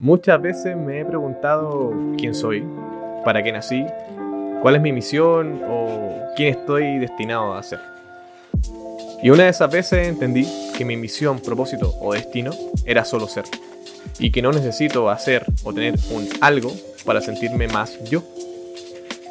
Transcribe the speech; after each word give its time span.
Muchas 0.00 0.42
veces 0.42 0.76
me 0.76 1.00
he 1.00 1.04
preguntado 1.04 1.92
quién 2.18 2.34
soy, 2.34 2.64
para 3.24 3.44
qué 3.44 3.52
nací, 3.52 3.86
cuál 4.60 4.74
es 4.74 4.82
mi 4.82 4.92
misión 4.92 5.62
o 5.68 6.18
quién 6.34 6.48
estoy 6.48 6.98
destinado 6.98 7.54
a 7.54 7.62
ser. 7.62 7.78
Y 9.22 9.30
una 9.30 9.44
de 9.44 9.50
esas 9.50 9.70
veces 9.70 10.08
entendí 10.08 10.48
que 10.76 10.84
mi 10.84 10.96
misión, 10.96 11.38
propósito 11.38 11.94
o 12.00 12.12
destino 12.12 12.50
era 12.84 13.04
solo 13.04 13.28
ser. 13.28 13.44
Y 14.18 14.32
que 14.32 14.42
no 14.42 14.50
necesito 14.50 15.08
hacer 15.10 15.46
o 15.62 15.72
tener 15.72 15.94
un 16.10 16.28
algo 16.40 16.72
para 17.04 17.20
sentirme 17.20 17.68
más 17.68 17.96
yo. 18.02 18.24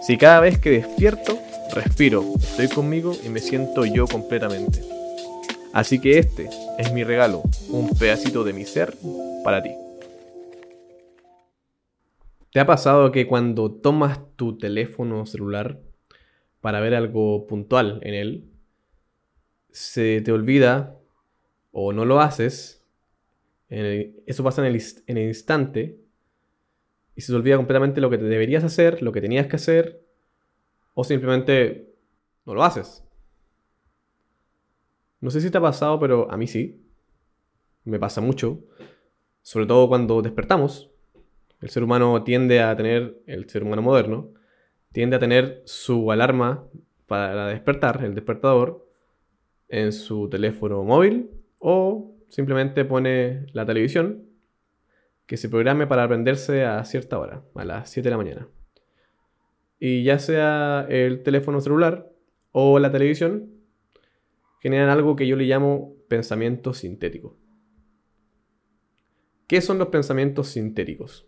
Si 0.02 0.18
cada 0.18 0.40
vez 0.40 0.60
que 0.60 0.70
despierto, 0.70 1.38
respiro, 1.74 2.24
estoy 2.40 2.70
conmigo 2.70 3.12
y 3.22 3.28
me 3.28 3.42
siento 3.42 3.84
yo 3.84 4.08
completamente. 4.08 4.82
Así 5.74 6.00
que 6.00 6.20
este 6.20 6.50
es 6.78 6.94
mi 6.94 7.04
regalo, 7.04 7.44
un 7.70 7.90
pedacito 7.90 8.46
de 8.46 8.54
mi 8.54 8.64
ser 8.64 8.96
para 9.44 9.62
ti. 9.62 9.83
¿Te 12.54 12.60
ha 12.60 12.68
pasado 12.68 13.12
que 13.12 13.26
cuando 13.26 13.72
tomas 13.72 14.20
tu 14.36 14.60
teléfono 14.60 15.26
celular 15.26 15.82
para 16.62 16.80
ver 16.82 16.94
algo 16.94 17.48
puntual 17.48 18.00
en 18.04 18.14
él, 18.14 18.52
se 19.72 20.22
te 20.22 20.32
olvida 20.32 20.96
o 21.72 21.94
no 21.94 22.06
lo 22.06 22.22
haces? 22.22 22.80
eso 23.70 24.44
pasa 24.44 24.62
en 24.62 24.72
el, 24.72 24.84
en 25.08 25.18
el 25.18 25.30
instante 25.30 25.98
y 27.16 27.22
se 27.22 27.32
te 27.32 27.36
olvida 27.36 27.56
completamente 27.56 28.02
lo 28.02 28.12
que 28.12 28.20
te 28.20 28.26
deberías 28.26 28.64
hacer, 28.64 29.02
lo 29.02 29.12
que 29.12 29.22
tenías 29.22 29.48
que 29.48 29.56
hacer, 29.56 30.06
o 30.94 31.04
simplemente 31.04 31.92
no 32.46 32.54
lo 32.54 32.64
haces. 32.64 33.04
No 35.22 35.32
sé 35.32 35.42
si 35.42 35.50
te 35.50 35.58
ha 35.58 35.62
pasado, 35.62 36.00
pero 36.00 36.30
a 36.30 36.38
mí 36.38 36.46
sí. 36.46 36.86
Me 37.84 37.98
pasa 37.98 38.22
mucho. 38.22 38.60
Sobre 39.42 39.66
todo 39.66 39.88
cuando 39.88 40.22
despertamos 40.22 40.93
el 41.64 41.70
ser 41.70 41.82
humano 41.82 42.24
tiende 42.26 42.62
a 42.62 42.76
tener, 42.76 43.22
el 43.26 43.50
ser 43.50 43.64
humano 43.64 43.82
moderno, 43.82 44.34
tiende 44.92 45.16
a 45.16 45.20
tener 45.20 45.62
su 45.64 46.12
alarma 46.12 46.68
para 47.08 47.48
despertar, 47.48 48.04
el 48.04 48.14
despertador, 48.16 48.86
en 49.70 49.94
su 49.94 50.28
teléfono 50.30 50.84
móvil 50.84 51.30
o 51.60 52.18
simplemente 52.28 52.84
pone 52.84 53.46
la 53.54 53.66
televisión 53.66 54.26
que 55.26 55.38
se 55.38 55.48
programe 55.48 55.88
para 55.88 56.06
prenderse 56.06 56.66
a 56.66 56.84
cierta 56.84 57.18
hora, 57.18 57.46
a 57.56 57.64
las 57.64 57.90
7 57.90 58.08
de 58.08 58.12
la 58.12 58.18
mañana. 58.18 58.48
Y 59.80 60.04
ya 60.04 60.20
sea 60.20 60.86
el 60.90 61.24
teléfono 61.24 61.62
celular 61.62 62.12
o 62.52 62.78
la 62.78 62.92
televisión, 62.92 63.54
generan 64.60 64.90
algo 64.90 65.16
que 65.16 65.28
yo 65.28 65.38
le 65.38 65.46
llamo 65.46 65.96
pensamiento 66.10 66.74
sintético. 66.74 67.38
¿Qué 69.48 69.62
son 69.62 69.78
los 69.78 69.88
pensamientos 69.88 70.50
sintéticos? 70.50 71.26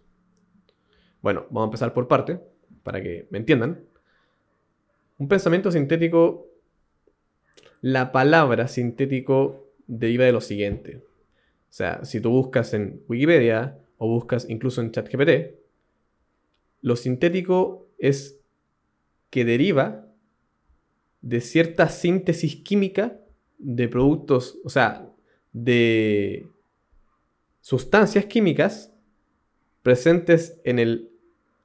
Bueno, 1.25 1.47
vamos 1.49 1.63
a 1.63 1.69
empezar 1.69 1.93
por 1.95 2.07
parte, 2.07 2.39
para 2.83 3.01
que 3.01 3.25
me 3.31 3.39
entiendan. 3.39 3.83
Un 5.17 5.27
pensamiento 5.27 5.71
sintético, 5.71 6.51
la 7.81 8.11
palabra 8.11 8.67
sintético 8.67 9.71
deriva 9.87 10.25
de 10.25 10.31
lo 10.31 10.39
siguiente. 10.39 10.97
O 10.97 11.71
sea, 11.73 12.05
si 12.05 12.21
tú 12.21 12.29
buscas 12.29 12.75
en 12.75 13.01
Wikipedia 13.07 13.75
o 13.97 14.07
buscas 14.07 14.47
incluso 14.51 14.81
en 14.81 14.91
ChatGPT, 14.91 15.55
lo 16.83 16.95
sintético 16.95 17.87
es 17.97 18.39
que 19.31 19.45
deriva 19.45 20.05
de 21.21 21.41
cierta 21.41 21.89
síntesis 21.89 22.57
química 22.57 23.19
de 23.57 23.87
productos, 23.87 24.59
o 24.63 24.69
sea, 24.69 25.09
de 25.53 26.47
sustancias 27.61 28.25
químicas 28.25 28.93
presentes 29.81 30.61
en 30.63 30.77
el 30.77 31.14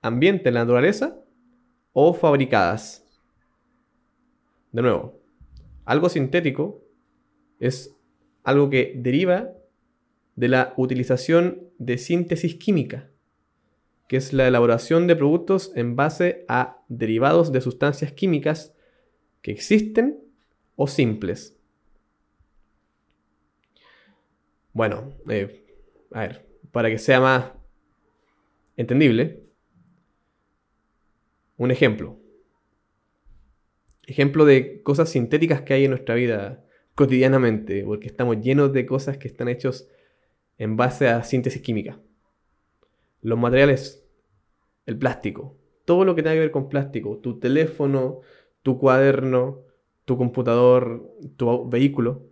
ambiente 0.03 0.49
en 0.49 0.55
la 0.55 0.61
naturaleza 0.61 1.19
o 1.93 2.15
fabricadas. 2.15 3.05
De 4.73 4.83
nuevo, 4.83 5.21
algo 5.85 6.09
sintético 6.09 6.83
es 7.59 7.95
algo 8.45 8.71
que 8.71 8.95
deriva 8.97 9.51
de 10.37 10.49
la 10.49 10.73
utilización 10.77 11.69
de 11.79 11.99
síntesis 11.99 12.55
química, 12.55 13.11
que 14.09 14.17
es 14.17 14.33
la 14.33 14.49
elaboración 14.49 15.07
de 15.07 15.17
productos 15.17 15.73
en 15.75 15.97
base 15.97 16.45
a 16.49 16.83
derivados 16.89 17.53
de 17.53 17.61
sustancias 17.61 18.13
químicas 18.13 18.75
que 19.43 19.51
existen 19.51 20.21
o 20.77 20.87
simples. 20.87 21.57
Bueno, 24.73 25.13
eh, 25.29 25.65
a 26.13 26.21
ver, 26.21 26.47
para 26.71 26.89
que 26.89 26.99
sea 26.99 27.21
más 27.21 27.53
entendible, 28.77 29.40
un 31.61 31.71
ejemplo. 31.71 32.19
Ejemplo 34.07 34.47
de 34.47 34.83
cosas 34.83 35.11
sintéticas 35.11 35.61
que 35.61 35.75
hay 35.75 35.85
en 35.85 35.91
nuestra 35.91 36.15
vida 36.15 36.65
cotidianamente, 36.95 37.85
porque 37.85 38.07
estamos 38.07 38.41
llenos 38.41 38.73
de 38.73 38.87
cosas 38.87 39.19
que 39.19 39.29
están 39.29 39.49
hechos 39.49 39.87
en 40.57 40.79
base 40.79 41.09
a 41.09 41.23
síntesis 41.23 41.61
química. 41.61 42.01
Los 43.21 43.39
materiales, 43.39 44.03
el 44.87 44.97
plástico, 44.97 45.59
todo 45.85 46.07
lo 46.07 46.15
que 46.15 46.23
tenga 46.23 46.35
que 46.35 46.41
ver 46.41 46.51
con 46.51 46.71
plástico, 46.71 47.19
tu 47.19 47.39
teléfono, 47.39 48.21
tu 48.63 48.79
cuaderno, 48.79 49.61
tu 50.07 50.17
computador, 50.17 51.15
tu 51.37 51.69
vehículo, 51.69 52.23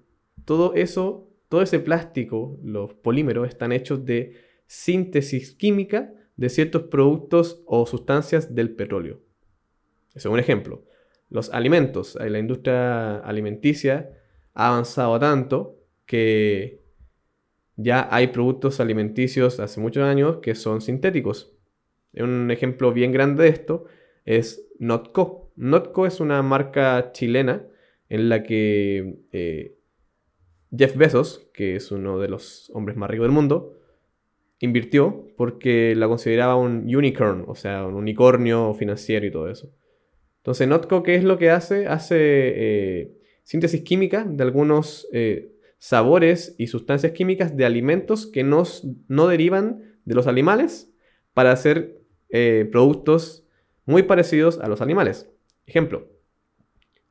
todo 0.47 0.73
eso, 0.73 1.29
todo 1.51 1.61
ese 1.61 1.81
plástico, 1.81 2.59
los 2.63 2.95
polímeros 2.95 3.47
están 3.47 3.73
hechos 3.73 4.07
de 4.07 4.37
síntesis 4.67 5.53
química 5.53 6.15
de 6.39 6.49
ciertos 6.49 6.85
productos 6.85 7.63
o 7.67 7.85
sustancias 7.85 8.55
del 8.55 8.71
petróleo. 8.71 9.21
Ese 10.15 10.29
es 10.29 10.33
un 10.33 10.39
ejemplo. 10.39 10.85
Los 11.29 11.51
alimentos. 11.51 12.17
La 12.19 12.39
industria 12.39 13.19
alimenticia 13.19 14.11
ha 14.55 14.69
avanzado 14.69 15.19
tanto 15.19 15.77
que 16.07 16.81
ya 17.77 18.09
hay 18.11 18.29
productos 18.29 18.81
alimenticios 18.81 19.61
hace 19.61 19.81
muchos 19.81 20.05
años 20.05 20.39
que 20.41 20.55
son 20.55 20.81
sintéticos. 20.81 21.53
Un 22.15 22.51
ejemplo 22.51 22.93
bien 22.93 23.13
grande 23.13 23.43
de 23.43 23.51
esto 23.51 23.85
es 24.25 24.69
Notco. 24.79 25.53
Notco 25.57 26.07
es 26.07 26.21
una 26.21 26.41
marca 26.43 27.11
chilena 27.13 27.67
en 28.09 28.29
la 28.29 28.45
que 28.45 29.19
eh, 29.33 29.77
Jeff 30.77 30.97
Bezos, 30.97 31.51
que 31.53 31.77
es 31.77 31.91
uno 31.91 32.21
de 32.21 32.29
los 32.29 32.71
hombres 32.75 32.97
más 32.97 33.11
ricos 33.11 33.25
del 33.25 33.33
mundo, 33.33 33.78
invirtió 34.61 35.29
porque 35.37 35.95
la 35.95 36.09
consideraba 36.09 36.57
un 36.57 36.95
unicorn, 36.95 37.45
o 37.47 37.55
sea, 37.55 37.87
un 37.87 37.95
unicornio 37.95 38.75
financiero 38.75 39.27
y 39.27 39.31
todo 39.31 39.49
eso. 39.49 39.73
Entonces, 40.39 40.67
Notco, 40.69 41.03
¿qué 41.03 41.15
es 41.15 41.25
lo 41.25 41.39
que 41.39 41.51
hace? 41.51 41.87
Hace 41.87 42.17
eh, 42.19 43.13
síntesis 43.43 43.83
química 43.83 44.25
de 44.25 44.43
algunos 44.43 45.09
eh, 45.13 45.53
sabores 45.79 46.55
y 46.59 46.69
sustancias 46.69 47.13
químicas 47.13 47.57
de 47.57 47.65
alimentos 47.65 48.27
que 48.27 48.45
no 48.45 49.27
derivan 49.29 49.99
de 50.05 50.15
los 50.15 50.27
animales 50.27 50.91
para 51.35 51.53
hacer 51.53 52.01
eh, 52.31 52.69
productos 52.71 53.45
muy 53.85 54.03
parecidos 54.03 54.59
a 54.59 54.69
los 54.69 54.81
animales. 54.81 55.31
Ejemplo, 55.67 56.09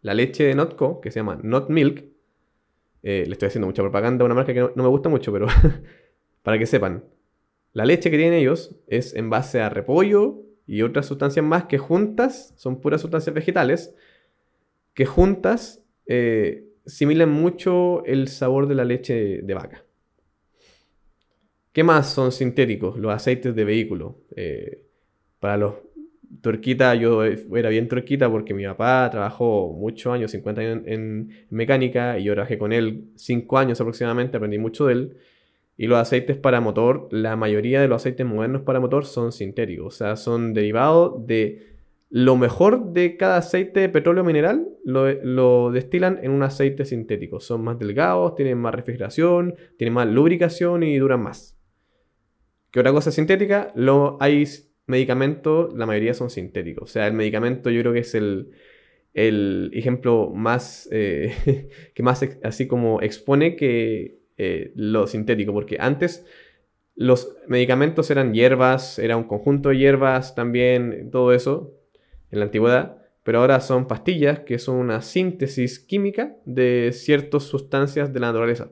la 0.01 0.13
leche 0.13 0.43
de 0.43 0.55
Notco, 0.55 0.99
que 0.99 1.11
se 1.11 1.19
llama 1.19 1.39
Not 1.41 1.69
Milk, 1.69 2.05
le 3.03 3.23
estoy 3.23 3.47
haciendo 3.47 3.67
mucha 3.67 3.83
propaganda 3.83 4.23
a 4.23 4.25
una 4.25 4.35
marca 4.35 4.53
que 4.53 4.59
no 4.59 4.83
me 4.83 4.89
gusta 4.89 5.07
mucho, 5.07 5.31
pero 5.31 5.47
para 6.43 6.59
que 6.59 6.65
sepan, 6.65 7.05
la 7.77 7.85
leche 7.85 8.09
que 8.09 8.17
tienen 8.17 8.39
ellos 8.39 8.75
es 8.87 9.13
en 9.13 9.29
base 9.29 9.61
a 9.61 9.69
repollo 9.69 10.41
y 10.65 10.81
otras 10.81 11.05
sustancias 11.05 11.45
más 11.45 11.65
que 11.65 11.77
juntas, 11.77 12.55
son 12.57 12.81
puras 12.81 13.01
sustancias 13.01 13.35
vegetales, 13.35 13.93
que 14.95 15.05
juntas 15.05 15.83
eh, 16.07 16.69
similan 16.87 17.29
mucho 17.29 18.03
el 18.05 18.29
sabor 18.29 18.67
de 18.67 18.73
la 18.73 18.83
leche 18.83 19.43
de 19.43 19.53
vaca. 19.53 19.85
¿Qué 21.71 21.83
más 21.83 22.11
son 22.11 22.31
sintéticos? 22.31 22.97
Los 22.97 23.13
aceites 23.13 23.53
de 23.53 23.63
vehículo. 23.63 24.21
Eh, 24.35 24.81
para 25.39 25.57
los 25.57 25.75
turquita, 26.41 26.95
yo 26.95 27.23
era 27.23 27.69
bien 27.69 27.87
turquita 27.87 28.27
porque 28.27 28.55
mi 28.55 28.65
papá 28.65 29.07
trabajó 29.11 29.71
muchos 29.71 30.11
años, 30.11 30.31
50 30.31 30.61
años 30.61 30.81
en, 30.87 31.29
en 31.29 31.45
mecánica, 31.51 32.17
y 32.17 32.23
yo 32.23 32.33
trabajé 32.33 32.57
con 32.57 32.73
él 32.73 33.11
5 33.17 33.55
años 33.55 33.79
aproximadamente, 33.79 34.35
aprendí 34.35 34.57
mucho 34.57 34.87
de 34.87 34.93
él. 34.93 35.17
Y 35.77 35.87
los 35.87 35.99
aceites 35.99 36.37
para 36.37 36.59
motor, 36.59 37.07
la 37.11 37.35
mayoría 37.35 37.79
de 37.79 37.87
los 37.87 38.01
aceites 38.01 38.25
modernos 38.25 38.63
para 38.63 38.79
motor 38.79 39.05
son 39.05 39.31
sintéticos, 39.31 39.85
o 39.93 39.97
sea, 39.97 40.15
son 40.15 40.53
derivados 40.53 41.25
de 41.27 41.77
lo 42.09 42.37
mejor 42.37 42.93
de 42.93 43.17
cada 43.17 43.37
aceite 43.37 43.81
de 43.81 43.89
petróleo 43.89 44.23
mineral, 44.23 44.67
lo, 44.85 45.71
destilan 45.71 46.19
en 46.23 46.31
un 46.31 46.41
aceite 46.43 46.85
sintético. 46.85 47.39
Son 47.39 47.63
más 47.63 47.77
delgados, 47.79 48.35
tienen 48.35 48.57
más 48.57 48.73
refrigeración, 48.73 49.55
tienen 49.77 49.93
más 49.93 50.07
lubricación 50.07 50.83
y 50.83 50.97
duran 50.97 51.21
más. 51.21 51.57
¿Qué 52.71 52.79
otra 52.79 52.93
cosa 52.93 53.11
sintética? 53.11 53.73
Lo, 53.75 54.17
hay 54.21 54.45
medicamentos, 54.85 55.73
la 55.73 55.85
mayoría 55.85 56.13
son 56.13 56.29
sintéticos. 56.29 56.89
O 56.89 56.93
sea, 56.93 57.07
el 57.07 57.13
medicamento 57.13 57.69
yo 57.69 57.81
creo 57.81 57.93
que 57.93 57.99
es 57.99 58.15
el, 58.15 58.51
ejemplo 59.73 60.31
más, 60.33 60.87
eh, 60.91 61.69
que 61.93 62.03
más 62.03 62.23
así 62.43 62.67
como 62.67 63.01
expone 63.01 63.57
que 63.57 64.16
eh, 64.37 64.71
lo 64.75 65.07
sintético, 65.07 65.53
porque 65.53 65.77
antes 65.79 66.25
Los 66.95 67.35
medicamentos 67.47 68.09
eran 68.11 68.33
hierbas, 68.33 68.99
era 68.99 69.17
un 69.17 69.25
conjunto 69.25 69.69
de 69.69 69.77
hierbas 69.77 70.35
también, 70.35 71.09
todo 71.11 71.31
eso 71.33 71.75
en 72.31 72.39
la 72.39 72.45
antigüedad, 72.45 72.97
pero 73.23 73.39
ahora 73.39 73.59
son 73.61 73.87
pastillas 73.87 74.39
que 74.41 74.57
son 74.59 74.77
una 74.77 75.01
síntesis 75.01 75.79
química 75.79 76.37
de 76.45 76.91
ciertas 76.93 77.43
sustancias 77.43 78.13
de 78.13 78.19
la 78.19 78.27
naturaleza. 78.27 78.71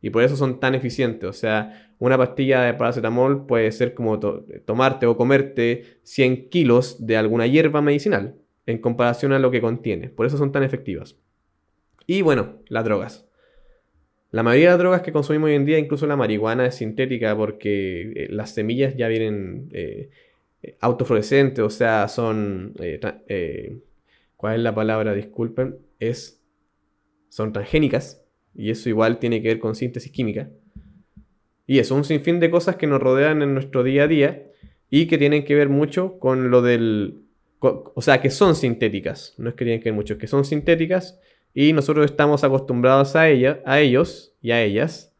Y 0.00 0.10
por 0.10 0.22
eso 0.22 0.36
son 0.36 0.60
tan 0.60 0.74
eficientes. 0.74 1.28
O 1.28 1.32
sea, 1.32 1.94
una 1.98 2.18
pastilla 2.18 2.62
de 2.62 2.74
paracetamol 2.74 3.46
puede 3.46 3.70
ser 3.72 3.94
como 3.94 4.18
tomarte 4.20 5.06
o 5.06 5.16
comerte 5.16 5.98
100 6.02 6.50
kilos 6.50 7.06
de 7.06 7.16
alguna 7.16 7.46
hierba 7.46 7.80
medicinal 7.82 8.36
en 8.66 8.78
comparación 8.78 9.32
a 9.32 9.38
lo 9.38 9.50
que 9.50 9.60
contiene. 9.60 10.10
Por 10.10 10.26
eso 10.26 10.36
son 10.38 10.52
tan 10.52 10.62
efectivas. 10.62 11.16
Y 12.06 12.22
bueno, 12.22 12.60
las 12.68 12.84
drogas. 12.84 13.23
La 14.34 14.42
mayoría 14.42 14.70
de 14.70 14.72
las 14.72 14.78
drogas 14.80 15.02
que 15.02 15.12
consumimos 15.12 15.46
hoy 15.46 15.54
en 15.54 15.64
día, 15.64 15.78
incluso 15.78 16.08
la 16.08 16.16
marihuana, 16.16 16.66
es 16.66 16.74
sintética 16.74 17.36
porque 17.36 18.00
eh, 18.16 18.26
las 18.30 18.52
semillas 18.52 18.96
ya 18.96 19.06
vienen 19.06 19.68
eh, 19.72 20.10
autofluorescentes, 20.80 21.64
o 21.64 21.70
sea, 21.70 22.08
son... 22.08 22.74
Eh, 22.80 23.78
¿Cuál 24.36 24.56
es 24.56 24.60
la 24.62 24.74
palabra? 24.74 25.14
Disculpen. 25.14 25.76
Es, 26.00 26.42
son 27.28 27.52
transgénicas 27.52 28.24
y 28.56 28.70
eso 28.70 28.88
igual 28.88 29.20
tiene 29.20 29.40
que 29.40 29.46
ver 29.46 29.60
con 29.60 29.76
síntesis 29.76 30.10
química. 30.10 30.50
Y 31.68 31.78
eso, 31.78 31.94
un 31.94 32.02
sinfín 32.02 32.40
de 32.40 32.50
cosas 32.50 32.74
que 32.74 32.88
nos 32.88 33.00
rodean 33.00 33.40
en 33.40 33.54
nuestro 33.54 33.84
día 33.84 34.02
a 34.02 34.08
día 34.08 34.48
y 34.90 35.06
que 35.06 35.16
tienen 35.16 35.44
que 35.44 35.54
ver 35.54 35.68
mucho 35.68 36.18
con 36.18 36.50
lo 36.50 36.60
del... 36.60 37.20
O 37.60 38.02
sea, 38.02 38.20
que 38.20 38.30
son 38.30 38.56
sintéticas. 38.56 39.36
No 39.38 39.50
es 39.50 39.54
que 39.54 39.64
tienen 39.64 39.80
que 39.80 39.90
ver 39.90 39.94
mucho, 39.94 40.18
que 40.18 40.26
son 40.26 40.44
sintéticas 40.44 41.20
y 41.54 41.72
nosotros 41.72 42.04
estamos 42.04 42.42
acostumbrados 42.42 43.14
a, 43.14 43.28
ella, 43.28 43.62
a 43.64 43.80
ellos 43.80 44.34
y 44.42 44.50
a 44.50 44.60
ellas 44.60 45.14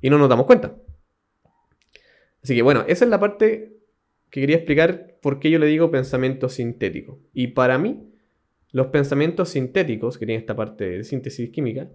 y 0.00 0.10
no 0.10 0.18
nos 0.18 0.30
damos 0.30 0.46
cuenta. 0.46 0.74
Así 2.42 2.56
que 2.56 2.62
bueno, 2.62 2.84
esa 2.88 3.04
es 3.04 3.10
la 3.10 3.20
parte 3.20 3.76
que 4.30 4.40
quería 4.40 4.56
explicar 4.56 5.18
por 5.20 5.38
qué 5.38 5.50
yo 5.50 5.58
le 5.58 5.66
digo 5.66 5.90
pensamiento 5.90 6.48
sintético. 6.48 7.20
Y 7.32 7.48
para 7.48 7.78
mí, 7.78 8.10
los 8.72 8.88
pensamientos 8.88 9.50
sintéticos, 9.50 10.18
que 10.18 10.26
tienen 10.26 10.40
esta 10.40 10.56
parte 10.56 10.88
de 10.88 11.04
síntesis 11.04 11.50
química, 11.50 11.88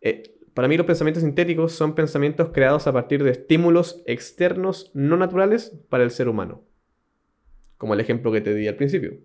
eh, 0.00 0.38
para 0.54 0.66
mí 0.66 0.76
los 0.76 0.86
pensamientos 0.86 1.22
sintéticos 1.22 1.72
son 1.72 1.94
pensamientos 1.94 2.50
creados 2.52 2.86
a 2.86 2.92
partir 2.92 3.22
de 3.22 3.30
estímulos 3.30 4.02
externos 4.06 4.90
no 4.94 5.16
naturales 5.16 5.76
para 5.88 6.04
el 6.04 6.10
ser 6.10 6.28
humano. 6.28 6.64
Como 7.76 7.94
el 7.94 8.00
ejemplo 8.00 8.32
que 8.32 8.40
te 8.40 8.54
di 8.54 8.66
al 8.66 8.76
principio. 8.76 9.18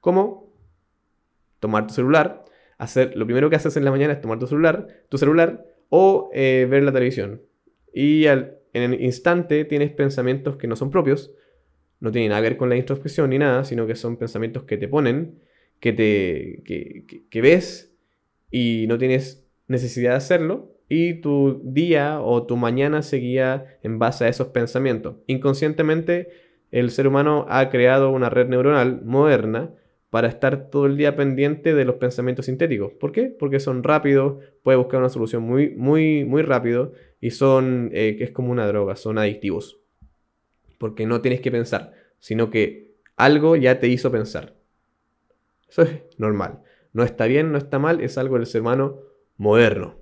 Como 0.00 0.52
tomar 1.58 1.86
tu 1.86 1.94
celular, 1.94 2.44
hacer 2.80 3.16
lo 3.16 3.26
primero 3.26 3.50
que 3.50 3.56
haces 3.56 3.76
en 3.76 3.84
la 3.84 3.90
mañana 3.90 4.14
es 4.14 4.20
tomar 4.20 4.38
tu 4.38 4.46
celular, 4.46 4.86
tu 5.08 5.18
celular 5.18 5.66
o 5.90 6.30
eh, 6.32 6.66
ver 6.68 6.82
la 6.82 6.92
televisión. 6.92 7.42
Y 7.92 8.26
en 8.26 8.56
el 8.72 9.00
instante 9.00 9.64
tienes 9.64 9.92
pensamientos 9.92 10.56
que 10.56 10.66
no 10.66 10.76
son 10.76 10.90
propios, 10.90 11.32
no 12.00 12.10
tienen 12.10 12.30
nada 12.30 12.40
que 12.40 12.48
ver 12.48 12.56
con 12.56 12.70
la 12.70 12.76
introspección 12.76 13.30
ni 13.30 13.38
nada, 13.38 13.64
sino 13.64 13.86
que 13.86 13.94
son 13.94 14.16
pensamientos 14.16 14.64
que 14.64 14.78
te 14.78 14.88
ponen, 14.88 15.40
que 15.78 15.92
te 15.92 16.62
que 17.28 17.40
ves 17.42 17.94
y 18.50 18.86
no 18.88 18.96
tienes 18.96 19.46
necesidad 19.68 20.12
de 20.12 20.16
hacerlo 20.16 20.74
y 20.88 21.20
tu 21.20 21.60
día 21.62 22.20
o 22.20 22.46
tu 22.46 22.56
mañana 22.56 23.02
seguía 23.02 23.78
en 23.82 23.98
base 23.98 24.24
a 24.24 24.28
esos 24.28 24.48
pensamientos. 24.48 25.16
Inconscientemente, 25.26 26.28
el 26.70 26.90
ser 26.90 27.06
humano 27.06 27.46
ha 27.48 27.68
creado 27.68 28.10
una 28.10 28.30
red 28.30 28.48
neuronal 28.48 29.02
moderna 29.04 29.74
para 30.10 30.26
estar 30.26 30.70
todo 30.70 30.86
el 30.86 30.96
día 30.96 31.14
pendiente 31.14 31.72
de 31.72 31.84
los 31.84 31.96
pensamientos 31.96 32.46
sintéticos. 32.46 32.92
¿Por 32.92 33.12
qué? 33.12 33.24
Porque 33.26 33.60
son 33.60 33.84
rápidos, 33.84 34.42
puede 34.62 34.76
buscar 34.76 34.98
una 34.98 35.08
solución 35.08 35.44
muy, 35.44 35.70
muy, 35.70 36.24
muy 36.24 36.42
rápido 36.42 36.92
y 37.20 37.30
son, 37.30 37.90
eh, 37.92 38.16
es 38.20 38.32
como 38.32 38.50
una 38.50 38.66
droga, 38.66 38.96
son 38.96 39.18
adictivos. 39.18 39.78
Porque 40.78 41.06
no 41.06 41.20
tienes 41.20 41.40
que 41.40 41.52
pensar, 41.52 41.92
sino 42.18 42.50
que 42.50 42.96
algo 43.16 43.54
ya 43.54 43.78
te 43.78 43.86
hizo 43.86 44.10
pensar. 44.10 44.56
Eso 45.68 45.82
es 45.82 46.00
normal. 46.18 46.60
No 46.92 47.04
está 47.04 47.26
bien, 47.26 47.52
no 47.52 47.58
está 47.58 47.78
mal, 47.78 48.00
es 48.00 48.18
algo 48.18 48.36
del 48.36 48.46
ser 48.46 48.62
humano 48.62 48.98
moderno. 49.36 49.96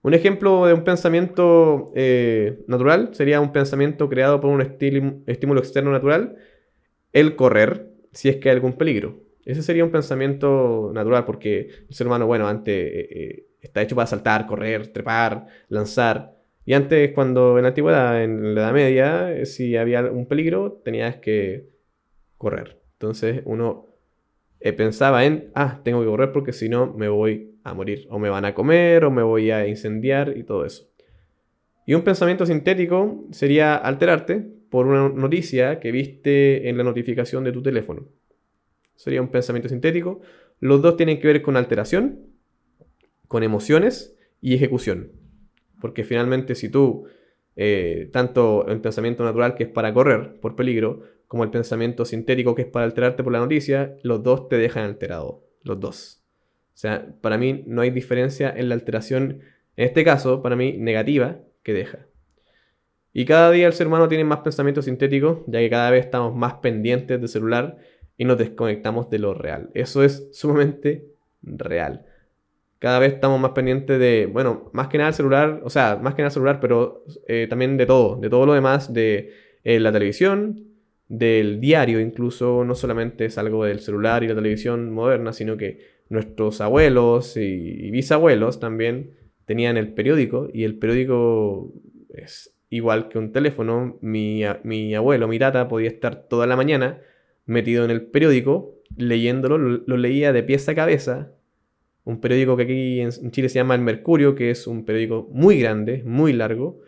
Un 0.00 0.14
ejemplo 0.14 0.66
de 0.66 0.72
un 0.72 0.84
pensamiento 0.84 1.92
eh, 1.96 2.64
natural 2.68 3.10
sería 3.12 3.40
un 3.40 3.52
pensamiento 3.52 4.08
creado 4.08 4.40
por 4.40 4.50
un 4.50 4.62
estímulo 4.62 5.60
externo 5.60 5.90
natural, 5.90 6.36
el 7.12 7.34
correr, 7.34 7.95
si 8.16 8.30
es 8.30 8.36
que 8.36 8.48
hay 8.48 8.54
algún 8.56 8.72
peligro. 8.72 9.20
Ese 9.44 9.62
sería 9.62 9.84
un 9.84 9.90
pensamiento 9.90 10.90
natural 10.94 11.24
porque 11.26 11.68
el 11.88 11.94
ser 11.94 12.06
humano, 12.06 12.26
bueno, 12.26 12.48
antes 12.48 12.74
eh, 12.74 13.08
eh, 13.10 13.46
está 13.60 13.82
hecho 13.82 13.94
para 13.94 14.06
saltar, 14.06 14.46
correr, 14.46 14.88
trepar, 14.88 15.46
lanzar. 15.68 16.34
Y 16.64 16.72
antes, 16.72 17.12
cuando 17.12 17.58
en 17.58 17.62
la 17.62 17.68
antigüedad, 17.68 18.24
en 18.24 18.54
la 18.54 18.62
Edad 18.62 18.72
Media, 18.72 19.44
si 19.44 19.76
había 19.76 20.02
un 20.10 20.26
peligro, 20.26 20.80
tenías 20.84 21.16
que 21.16 21.68
correr. 22.38 22.80
Entonces 22.94 23.42
uno 23.44 23.86
pensaba 24.76 25.24
en, 25.26 25.50
ah, 25.54 25.80
tengo 25.84 26.00
que 26.00 26.06
correr 26.06 26.32
porque 26.32 26.52
si 26.52 26.68
no 26.70 26.92
me 26.94 27.08
voy 27.08 27.58
a 27.62 27.74
morir. 27.74 28.06
O 28.10 28.18
me 28.18 28.30
van 28.30 28.46
a 28.46 28.54
comer, 28.54 29.04
o 29.04 29.10
me 29.10 29.22
voy 29.22 29.50
a 29.50 29.68
incendiar 29.68 30.36
y 30.36 30.42
todo 30.42 30.64
eso. 30.64 30.88
Y 31.84 31.94
un 31.94 32.02
pensamiento 32.02 32.46
sintético 32.46 33.26
sería 33.30 33.76
alterarte 33.76 34.55
por 34.76 34.88
una 34.88 35.08
noticia 35.08 35.80
que 35.80 35.90
viste 35.90 36.68
en 36.68 36.76
la 36.76 36.84
notificación 36.84 37.44
de 37.44 37.50
tu 37.50 37.62
teléfono. 37.62 38.08
Sería 38.94 39.22
un 39.22 39.28
pensamiento 39.28 39.70
sintético. 39.70 40.20
Los 40.60 40.82
dos 40.82 40.98
tienen 40.98 41.18
que 41.18 41.28
ver 41.28 41.40
con 41.40 41.56
alteración, 41.56 42.26
con 43.26 43.42
emociones 43.42 44.14
y 44.42 44.52
ejecución. 44.52 45.12
Porque 45.80 46.04
finalmente 46.04 46.54
si 46.54 46.68
tú, 46.68 47.06
eh, 47.56 48.10
tanto 48.12 48.66
el 48.68 48.82
pensamiento 48.82 49.24
natural 49.24 49.54
que 49.54 49.62
es 49.62 49.70
para 49.70 49.94
correr 49.94 50.38
por 50.40 50.56
peligro, 50.56 51.04
como 51.26 51.42
el 51.42 51.48
pensamiento 51.48 52.04
sintético 52.04 52.54
que 52.54 52.60
es 52.60 52.68
para 52.68 52.84
alterarte 52.84 53.24
por 53.24 53.32
la 53.32 53.38
noticia, 53.38 53.96
los 54.02 54.22
dos 54.22 54.50
te 54.50 54.58
dejan 54.58 54.84
alterado. 54.84 55.42
Los 55.62 55.80
dos. 55.80 56.22
O 56.74 56.76
sea, 56.76 57.14
para 57.22 57.38
mí 57.38 57.64
no 57.66 57.80
hay 57.80 57.88
diferencia 57.88 58.52
en 58.54 58.68
la 58.68 58.74
alteración, 58.74 59.40
en 59.76 59.86
este 59.86 60.04
caso, 60.04 60.42
para 60.42 60.54
mí, 60.54 60.76
negativa 60.76 61.40
que 61.62 61.72
deja. 61.72 62.08
Y 63.18 63.24
cada 63.24 63.50
día 63.50 63.66
el 63.66 63.72
ser 63.72 63.86
humano 63.86 64.08
tiene 64.08 64.24
más 64.24 64.40
pensamientos 64.40 64.84
sintéticos, 64.84 65.38
ya 65.46 65.58
que 65.60 65.70
cada 65.70 65.90
vez 65.90 66.04
estamos 66.04 66.36
más 66.36 66.56
pendientes 66.56 67.18
del 67.18 67.30
celular 67.30 67.78
y 68.18 68.26
nos 68.26 68.36
desconectamos 68.36 69.08
de 69.08 69.18
lo 69.18 69.32
real. 69.32 69.70
Eso 69.72 70.04
es 70.04 70.28
sumamente 70.32 71.06
real. 71.42 72.04
Cada 72.78 72.98
vez 72.98 73.14
estamos 73.14 73.40
más 73.40 73.52
pendientes 73.52 73.98
de, 73.98 74.28
bueno, 74.30 74.68
más 74.74 74.88
que 74.88 74.98
nada 74.98 75.08
el 75.08 75.14
celular, 75.14 75.62
o 75.64 75.70
sea, 75.70 75.96
más 75.96 76.14
que 76.14 76.20
nada 76.20 76.28
el 76.28 76.34
celular, 76.34 76.60
pero 76.60 77.04
eh, 77.26 77.46
también 77.48 77.78
de 77.78 77.86
todo, 77.86 78.16
de 78.16 78.28
todo 78.28 78.44
lo 78.44 78.52
demás, 78.52 78.92
de 78.92 79.32
eh, 79.64 79.80
la 79.80 79.92
televisión, 79.92 80.66
del 81.08 81.58
diario 81.58 82.00
incluso, 82.00 82.66
no 82.66 82.74
solamente 82.74 83.24
es 83.24 83.38
algo 83.38 83.64
del 83.64 83.80
celular 83.80 84.24
y 84.24 84.28
la 84.28 84.34
televisión 84.34 84.92
moderna, 84.92 85.32
sino 85.32 85.56
que 85.56 85.80
nuestros 86.10 86.60
abuelos 86.60 87.38
y, 87.38 87.90
bisabuelos 87.90 88.60
también 88.60 89.12
tenían 89.46 89.78
el 89.78 89.94
periódico 89.94 90.50
y 90.52 90.64
el 90.64 90.78
periódico 90.78 91.72
es 92.10 92.52
igual 92.70 93.08
que 93.08 93.18
un 93.18 93.32
teléfono. 93.32 93.98
Mi, 94.00 94.44
abuelo, 94.44 95.28
mi 95.28 95.38
tata, 95.38 95.68
podía 95.68 95.88
estar 95.88 96.28
toda 96.28 96.46
la 96.46 96.56
mañana 96.56 97.00
metido 97.44 97.84
en 97.84 97.90
el 97.90 98.02
periódico 98.02 98.74
leyéndolo, 98.96 99.58
lo, 99.58 99.96
leía 99.96 100.32
de 100.32 100.42
pies 100.42 100.68
a 100.68 100.74
cabeza. 100.74 101.32
Un 102.04 102.20
periódico 102.20 102.56
que 102.56 102.62
aquí 102.64 103.00
en 103.00 103.30
Chile 103.32 103.48
se 103.48 103.56
llama 103.56 103.74
El 103.74 103.80
Mercurio, 103.80 104.34
que 104.34 104.50
es 104.50 104.66
un 104.66 104.84
periódico 104.84 105.28
muy 105.32 105.58
grande, 105.60 106.02
muy 106.04 106.32
largo. 106.32 106.80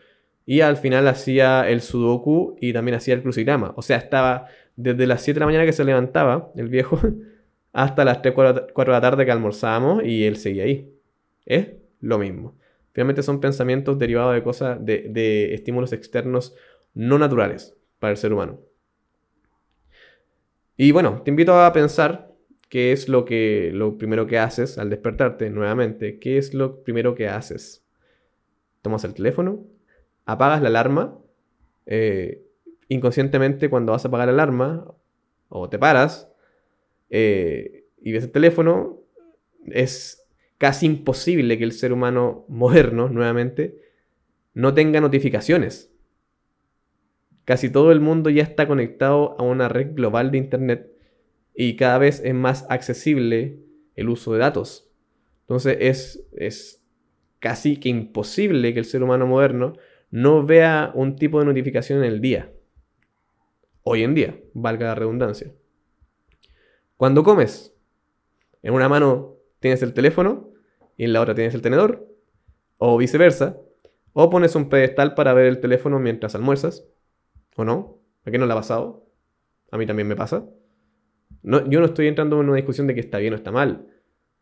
Y 0.47 0.61
al 0.61 0.77
final 0.77 1.09
hacía 1.09 1.69
el 1.69 1.81
sudoku 1.83 2.57
y 2.61 2.73
también 2.73 2.97
hacía 2.97 3.15
el 3.15 3.23
crucigrama. 3.23 3.75
O 3.77 3.83
sea, 3.83 3.99
estaba 3.99 4.47
desde 4.77 5.07
las 5.07 5.23
7 5.23 5.35
de 5.35 5.41
la 5.41 5.47
mañana 5.47 5.67
que 5.67 5.73
se 5.73 5.85
levantaba, 5.85 6.53
el 6.57 6.69
viejo, 6.69 7.01
hasta 7.73 8.05
las 8.05 8.23
3, 8.23 8.35
4, 8.35 8.73
de 8.75 8.91
la 8.93 9.01
tarde 9.01 9.25
que 9.25 9.33
almorzamos 9.33 10.05
y 10.05 10.25
él 10.25 10.37
seguía 10.37 10.65
ahí. 10.65 10.91
Es 11.45 11.69
lo 12.01 12.19
mismo. 12.19 12.57
Finalmente 12.99 13.23
son 13.23 13.39
pensamientos 13.39 13.97
derivados 13.97 14.35
de 14.35 14.43
cosas, 14.43 14.85
de, 14.85 15.55
estímulos 15.55 15.93
externos 15.93 16.57
no 16.95 17.17
naturales 17.17 17.77
para 18.01 18.11
el 18.11 18.17
ser 18.17 18.33
humano. 18.33 18.59
Y 20.77 20.91
bueno, 20.91 21.23
te 21.25 21.31
invito 21.31 21.61
a 21.61 21.73
pensar 21.73 22.35
qué 22.69 22.91
es 22.91 23.09
lo, 23.09 23.25
que, 23.25 23.71
lo 23.73 23.99
primero 23.99 24.27
que 24.27 24.41
haces 24.41 24.79
al 24.79 24.91
despertarte 24.91 25.49
nuevamente. 25.49 26.19
¿Qué 26.19 26.39
es 26.39 26.55
lo 26.55 26.83
primero 26.83 27.15
que 27.15 27.29
haces? 27.29 27.87
Tomas 28.83 29.05
el 29.05 29.15
teléfono, 29.15 29.65
apagas 30.25 30.61
la 30.61 30.67
alarma. 30.67 31.21
Eh, 31.87 32.49
inconscientemente 32.89 33.71
cuando 33.71 33.93
vas 33.93 34.05
a 34.05 34.09
apagar 34.09 34.27
la 34.27 34.33
alarma 34.33 34.93
o 35.51 35.69
te 35.69 35.79
paras, 35.79 36.33
eh, 37.11 37.85
y 38.03 38.11
ves 38.11 38.25
el 38.25 38.33
teléfono, 38.33 38.99
es 39.67 40.28
casi 40.59 40.87
imposible 40.87 41.57
que 41.57 41.65
el 41.65 41.73
ser 41.73 41.93
humano 41.93 42.45
moderno, 42.49 43.09
nuevamente, 43.09 43.81
no 44.55 44.75
tenga 44.75 45.01
notificaciones. 45.01 45.93
Casi 47.45 47.71
todo 47.71 47.93
el 47.93 48.01
mundo 48.01 48.29
ya 48.29 48.43
está 48.43 48.67
conectado 48.67 49.37
a 49.39 49.43
una 49.43 49.69
red 49.69 49.95
global 49.95 50.31
de 50.31 50.39
Internet 50.39 50.93
y 51.55 51.77
cada 51.77 51.99
vez 51.99 52.21
es 52.25 52.35
más 52.35 52.67
accesible 52.69 53.61
el 53.95 54.09
uso 54.09 54.33
de 54.33 54.41
datos. 54.41 54.91
Entonces 55.43 55.79
es, 55.81 56.29
es 56.37 56.85
casi 57.39 57.79
que 57.79 57.89
imposible 57.89 58.75
que 58.75 58.81
el 58.81 58.85
ser 58.85 59.03
humano 59.03 59.27
moderno 59.27 59.75
no 60.11 60.45
vea 60.45 60.91
un 60.95 61.17
tipo 61.17 61.39
de 61.39 61.47
notificación 61.47 62.01
en 62.01 62.05
el 62.05 62.21
día. 62.21 62.53
Hoy 63.83 64.03
en 64.03 64.15
día, 64.15 64.39
valga 64.53 64.89
la 64.89 64.95
redundancia. 64.95 65.53
Cuando 66.97 67.23
comes, 67.23 67.75
en 68.63 68.75
una 68.75 68.89
mano 68.89 69.37
tienes 69.61 69.83
el 69.83 69.95
teléfono 69.95 70.48
y 70.99 71.05
en 71.05 71.15
la 71.15 71.23
otra 71.23 71.35
tienes 71.35 71.55
el 71.55 71.63
tenedor, 71.63 72.07
o 72.77 72.99
viceversa, 72.99 73.57
o 74.13 74.29
pones 74.29 74.55
un 74.57 74.69
pedestal 74.69 75.15
para 75.15 75.33
ver 75.33 75.47
el 75.47 75.61
teléfono 75.61 75.99
mientras 75.99 76.35
almuerzas, 76.35 76.85
¿o 77.57 77.65
no? 77.65 78.03
¿A 78.27 78.31
qué 78.31 78.37
no 78.37 78.45
le 78.45 78.53
ha 78.53 78.57
pasado? 78.57 79.07
A 79.71 79.79
mí 79.79 79.87
también 79.87 80.09
me 80.09 80.17
pasa. 80.17 80.45
yo 81.43 81.81
no 81.81 81.85
estoy 81.87 82.09
entrando 82.09 82.41
en 82.41 82.49
una 82.49 82.57
discusión 82.57 82.89
de 82.89 82.95
que 82.95 83.01
está 83.01 83.19
bien 83.19 83.33
o 83.33 83.37
está 83.37 83.53
mal. 83.53 83.87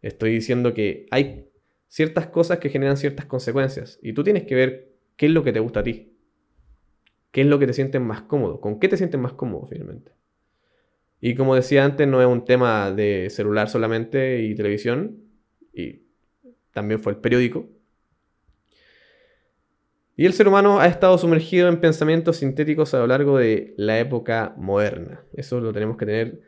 Estoy 0.00 0.32
diciendo 0.32 0.72
que 0.72 1.06
hay 1.10 1.50
ciertas 1.88 2.28
cosas 2.28 2.58
que 2.58 2.70
generan 2.70 2.96
ciertas 2.96 3.26
consecuencias 3.26 3.98
y 4.02 4.14
tú 4.14 4.24
tienes 4.24 4.44
que 4.44 4.54
ver 4.54 4.96
qué 5.16 5.26
es 5.26 5.32
lo 5.32 5.44
que 5.44 5.52
te 5.52 5.60
gusta 5.60 5.80
a 5.80 5.82
ti. 5.82 6.16
¿Qué 7.30 7.42
es 7.42 7.46
lo 7.46 7.58
que 7.58 7.66
te 7.66 7.74
sientes 7.74 8.00
más 8.00 8.22
cómodo? 8.22 8.62
¿Con 8.62 8.80
qué 8.80 8.88
te 8.88 8.96
sientes 8.96 9.20
más 9.20 9.34
cómodo 9.34 9.66
finalmente? 9.66 10.12
Y 11.20 11.34
como 11.34 11.54
decía 11.54 11.84
antes, 11.84 12.08
no 12.08 12.22
es 12.22 12.26
un 12.26 12.46
tema 12.46 12.90
de 12.92 13.28
celular 13.28 13.68
solamente 13.68 14.42
y 14.42 14.54
televisión, 14.54 15.22
y 15.72 16.05
también 16.76 17.00
fue 17.00 17.12
el 17.12 17.18
periódico. 17.18 17.66
Y 20.14 20.26
el 20.26 20.34
ser 20.34 20.46
humano 20.46 20.78
ha 20.78 20.86
estado 20.86 21.16
sumergido 21.16 21.70
en 21.70 21.80
pensamientos 21.80 22.36
sintéticos 22.36 22.92
a 22.92 22.98
lo 22.98 23.06
largo 23.06 23.38
de 23.38 23.72
la 23.78 23.98
época 23.98 24.54
moderna. 24.58 25.24
Eso 25.32 25.58
lo 25.58 25.72
tenemos 25.72 25.96
que 25.96 26.04
tener 26.04 26.40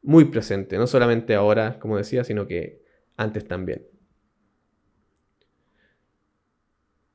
muy 0.00 0.26
presente, 0.26 0.78
no 0.78 0.86
solamente 0.86 1.34
ahora, 1.34 1.80
como 1.80 1.96
decía, 1.96 2.22
sino 2.22 2.46
que 2.46 2.80
antes 3.16 3.44
también. 3.44 3.84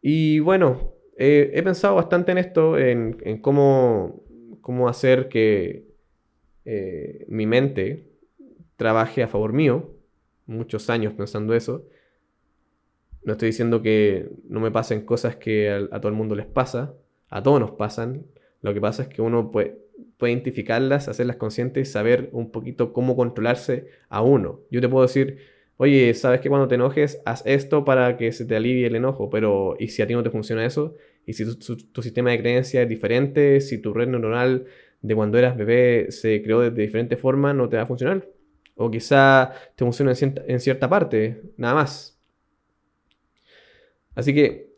Y 0.02 0.40
bueno, 0.40 0.94
he 1.16 1.62
pensado 1.64 1.96
bastante 1.96 2.34
en 2.34 2.38
esto, 2.38 2.78
en, 2.78 3.40
cómo, 3.42 4.24
cómo, 4.60 4.90
hacer 4.90 5.30
que 5.30 5.88
eh, 6.66 7.26
mi 7.30 7.46
mente 7.46 8.12
trabaje 8.76 9.24
a 9.24 9.30
favor 9.30 9.54
mío. 9.54 9.94
Muchos 10.46 10.90
años 10.90 11.14
pensando 11.14 11.54
eso. 11.54 11.86
No 13.28 13.34
estoy 13.34 13.48
diciendo 13.48 13.82
que 13.82 14.30
no 14.48 14.62
me 14.62 14.72
pasen 14.72 15.02
cosas 15.02 15.36
que 15.36 15.70
a, 15.70 16.00
todo 16.00 16.08
el 16.08 16.16
mundo 16.16 16.34
les 16.34 16.46
pasa. 16.46 16.94
A 17.28 17.44
todos 17.44 17.60
nos 17.60 17.72
pasan. 17.72 18.26
Lo 18.62 18.74
que 18.74 18.80
pasa 18.80 19.04
es 19.04 19.10
que 19.10 19.22
uno 19.22 19.52
puede, 19.52 19.80
identificarlas, 20.22 21.10
hacerlas 21.10 21.36
conscientes 21.36 21.90
y 21.90 21.92
saber 21.92 22.30
un 22.32 22.52
poquito 22.52 22.94
cómo 22.94 23.18
controlarse 23.18 23.90
a 24.08 24.22
uno. 24.22 24.62
Yo 24.72 24.80
te 24.80 24.88
puedo 24.88 25.06
decir, 25.06 25.40
oye, 25.76 26.14
sabes 26.14 26.40
que 26.40 26.48
cuando 26.48 26.70
te 26.70 26.76
enojes, 26.76 27.22
haz 27.26 27.44
esto 27.46 27.84
para 27.84 28.16
que 28.16 28.32
se 28.32 28.46
te 28.46 28.56
alivie 28.56 28.88
el 28.88 28.96
enojo, 28.96 29.30
pero 29.30 29.76
¿y 29.78 29.90
si 29.90 30.02
a 30.02 30.08
ti 30.08 30.14
no 30.14 30.24
te 30.24 30.30
funciona 30.30 30.66
eso? 30.66 30.96
¿Y 31.26 31.34
si 31.34 31.44
tu, 31.58 32.02
sistema 32.02 32.32
de 32.32 32.40
creencia 32.40 32.82
es 32.84 32.88
diferente? 32.88 33.60
¿Si 33.60 33.80
tu 33.80 33.94
red 33.94 34.08
neuronal 34.08 34.68
de 35.02 35.16
cuando 35.16 35.38
eras 35.38 35.58
bebé 35.58 36.12
se 36.12 36.42
creó 36.42 36.62
de, 36.62 36.72
diferente 36.72 37.18
forma? 37.18 37.54
¿No 37.54 37.68
te 37.68 37.76
va 37.76 37.84
a 37.84 37.88
funcionar? 37.88 38.26
O 38.76 38.90
quizá 38.90 39.52
te 39.76 39.84
funciona 39.84 40.14
en 40.48 40.60
cierta, 40.62 40.88
parte, 40.88 41.42
nada 41.58 41.74
más. 41.74 42.17
Así 44.18 44.34
que 44.34 44.74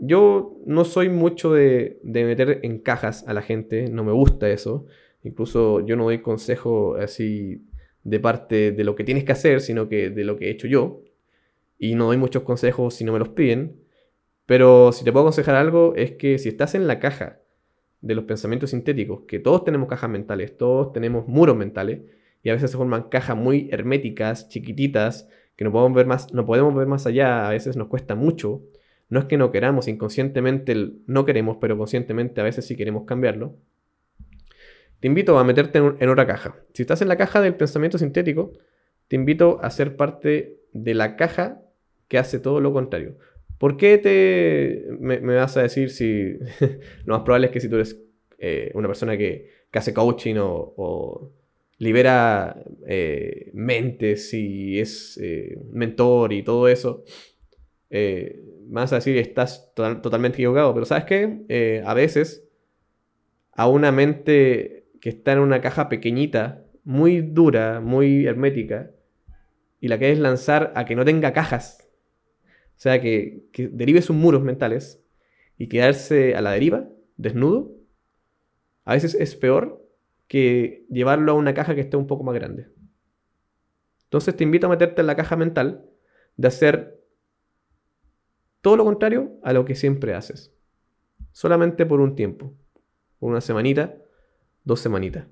yo 0.00 0.56
no 0.64 0.86
soy 0.86 1.10
mucho 1.10 1.52
de, 1.52 2.00
meter 2.02 2.60
en 2.62 2.78
cajas 2.78 3.22
a 3.28 3.34
la 3.34 3.42
gente, 3.42 3.90
no 3.90 4.02
me 4.02 4.12
gusta 4.12 4.48
eso. 4.48 4.86
Incluso 5.22 5.84
yo 5.84 5.94
no 5.94 6.04
doy 6.04 6.22
consejo 6.22 6.96
así 6.96 7.66
de 8.02 8.18
parte 8.18 8.72
de 8.72 8.84
lo 8.84 8.96
que 8.96 9.04
tienes 9.04 9.24
que 9.24 9.32
hacer, 9.32 9.60
sino 9.60 9.90
que 9.90 10.08
de 10.08 10.24
lo 10.24 10.38
que 10.38 10.46
he 10.46 10.50
hecho 10.50 10.66
yo. 10.66 11.02
Y 11.78 11.96
no 11.96 12.06
doy 12.06 12.16
muchos 12.16 12.44
consejos 12.44 12.94
si 12.94 13.04
no 13.04 13.12
me 13.12 13.18
los 13.18 13.28
piden. 13.28 13.76
Pero 14.46 14.92
si 14.92 15.04
te 15.04 15.12
puedo 15.12 15.26
aconsejar 15.26 15.56
algo 15.56 15.94
es 15.94 16.12
que 16.12 16.38
si 16.38 16.48
estás 16.48 16.74
en 16.74 16.86
la 16.86 16.98
caja 16.98 17.40
de 18.00 18.14
los 18.14 18.24
pensamientos 18.24 18.70
sintéticos, 18.70 19.24
que 19.28 19.38
todos 19.38 19.64
tenemos 19.64 19.86
cajas 19.86 20.08
mentales, 20.08 20.56
todos 20.56 20.94
tenemos 20.94 21.28
muros 21.28 21.56
mentales, 21.56 22.00
y 22.42 22.48
a 22.48 22.54
veces 22.54 22.70
se 22.70 22.78
forman 22.78 23.10
cajas 23.10 23.36
muy 23.36 23.68
herméticas, 23.70 24.48
chiquititas, 24.48 25.28
que 25.56 25.64
no 25.64 25.72
podemos 25.72 25.96
ver 25.96 26.06
más, 26.06 26.32
no 26.32 26.46
podemos 26.46 26.74
ver 26.74 26.86
más 26.86 27.06
allá, 27.06 27.48
a 27.48 27.50
veces 27.50 27.76
nos 27.76 27.88
cuesta 27.88 28.14
mucho. 28.14 28.62
No 29.08 29.20
es 29.20 29.26
que 29.26 29.38
no 29.38 29.50
queramos, 29.50 29.88
inconscientemente 29.88 30.74
no 31.06 31.24
queremos, 31.24 31.58
pero 31.60 31.78
conscientemente 31.78 32.40
a 32.40 32.44
veces 32.44 32.66
sí 32.66 32.76
queremos 32.76 33.04
cambiarlo 33.04 33.56
te 35.00 35.06
invito 35.06 35.38
a 35.38 35.44
meterte 35.44 35.78
en, 35.78 36.08
otra 36.08 36.26
caja. 36.26 36.56
Si 36.72 36.82
estás 36.82 37.02
en 37.02 37.08
la 37.08 37.16
caja 37.16 37.40
del 37.40 37.54
pensamiento 37.54 37.98
sintético, 37.98 38.52
te 39.06 39.16
invito 39.16 39.60
a 39.62 39.70
ser 39.70 39.96
parte 39.96 40.58
de 40.72 40.94
la 40.94 41.16
caja 41.16 41.62
que 42.08 42.18
hace 42.18 42.40
todo 42.40 42.60
lo 42.60 42.72
contrario. 42.72 43.16
¿Por 43.58 43.76
qué 43.76 43.98
te 43.98 44.86
me, 44.98 45.18
vas 45.18 45.56
a 45.56 45.62
decir 45.62 45.90
si 45.90 46.32
lo 47.04 47.14
más 47.14 47.22
probable 47.22 47.46
es 47.46 47.52
que 47.52 47.60
si 47.60 47.68
tú 47.68 47.76
eres 47.76 48.00
eh, 48.38 48.70
una 48.74 48.88
persona 48.88 49.16
que, 49.16 49.58
hace 49.72 49.94
coaching 49.94 50.34
o, 50.38 51.32
libera 51.80 52.60
eh, 52.88 53.50
mentes 53.52 54.34
y 54.34 54.80
es 54.80 55.16
eh, 55.22 55.56
mentor 55.70 56.32
y 56.32 56.42
todo 56.42 56.66
eso, 56.66 57.04
vas 57.90 58.92
a 58.92 58.96
decir 58.96 59.16
estás 59.16 59.72
totalmente 59.74 60.36
equivocado. 60.36 60.74
Pero 60.74 60.86
¿sabes 60.86 61.04
qué? 61.04 61.82
a 61.84 61.94
veces 61.94 62.48
a 63.52 63.66
una 63.66 63.90
mente 63.90 64.88
que 65.00 65.08
está 65.08 65.32
en 65.32 65.40
una 65.40 65.60
caja 65.60 65.88
pequeñita, 65.88 66.64
muy 66.84 67.20
dura, 67.20 67.80
muy 67.80 68.26
hermética, 68.26 68.90
y 69.80 69.88
la 69.88 69.98
que 69.98 70.14
lanzar 70.16 70.72
a 70.74 70.84
que 70.84 70.96
no 70.96 71.04
tenga 71.04 71.32
cajas. 71.32 71.88
O 72.44 72.80
sea, 72.80 73.00
que, 73.00 73.48
que 73.52 73.68
derive 73.68 74.02
sus 74.02 74.14
muros 74.14 74.42
mentales 74.42 75.02
y 75.56 75.68
quedarse 75.68 76.34
a 76.36 76.40
la 76.40 76.52
deriva, 76.52 76.88
desnudo, 77.16 77.72
a 78.84 78.94
veces 78.94 79.14
es 79.14 79.34
peor 79.34 79.84
que 80.28 80.86
llevarlo 80.88 81.32
a 81.32 81.34
una 81.34 81.54
caja 81.54 81.74
que 81.74 81.80
esté 81.80 81.96
un 81.96 82.06
poco 82.06 82.22
más 82.24 82.34
grande. 82.34 82.68
Entonces 84.04 84.36
te 84.36 84.44
invito 84.44 84.66
a 84.66 84.70
meterte 84.70 85.00
en 85.00 85.06
la 85.06 85.16
caja 85.16 85.36
mental 85.36 85.84
de 86.36 86.48
hacer 86.48 86.97
todo 88.68 88.76
lo 88.76 88.84
contrario 88.84 89.32
a 89.42 89.54
lo 89.54 89.64
que 89.64 89.74
siempre 89.74 90.12
haces. 90.12 90.54
Solamente 91.32 91.86
por 91.86 92.02
un 92.02 92.14
tiempo, 92.14 92.52
por 93.18 93.30
una 93.30 93.40
semanita, 93.40 93.96
dos 94.62 94.80
semanitas. 94.80 95.24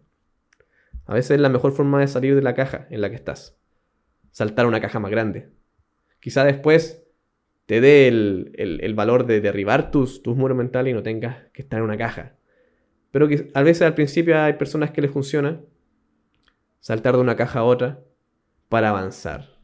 A 1.05 1.13
veces 1.13 1.33
es 1.33 1.41
la 1.43 1.51
mejor 1.51 1.73
forma 1.73 2.01
de 2.01 2.09
salir 2.09 2.35
de 2.35 2.41
la 2.41 2.55
caja 2.55 2.87
en 2.89 3.03
la 3.03 3.11
que 3.11 3.17
estás. 3.17 3.61
Saltar 4.31 4.65
a 4.65 4.69
una 4.69 4.81
caja 4.81 5.01
más 5.01 5.11
grande. 5.11 5.51
Quizá 6.19 6.45
después 6.45 7.07
te 7.67 7.83
dé 7.83 8.09
el, 8.09 8.95
valor 8.97 9.27
de 9.27 9.43
derribar 9.43 9.91
tus, 9.91 10.23
tus 10.23 10.35
muros 10.35 10.57
mentales 10.57 10.93
y 10.93 10.95
no 10.95 11.03
tengas 11.03 11.37
que 11.53 11.61
estar 11.61 11.81
en 11.81 11.85
una 11.85 11.99
caja. 11.99 12.39
Pero 13.11 13.29
que 13.29 13.51
a 13.53 13.63
veces 13.63 13.83
al 13.83 13.95
principio 13.95 14.41
hay 14.41 14.55
personas 14.55 14.93
que 14.93 15.03
les 15.03 15.11
funciona 15.11 15.61
saltar 16.81 17.17
de 17.17 17.21
una 17.21 17.37
caja 17.37 17.59
a 17.59 17.65
otra 17.65 18.03
para 18.71 18.89
avanzar. 18.89 19.56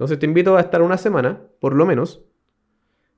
Entonces 0.00 0.18
te 0.18 0.24
invito 0.24 0.56
a 0.56 0.60
estar 0.62 0.80
una 0.80 0.96
semana, 0.96 1.42
por 1.60 1.74
lo 1.74 1.84
menos, 1.84 2.24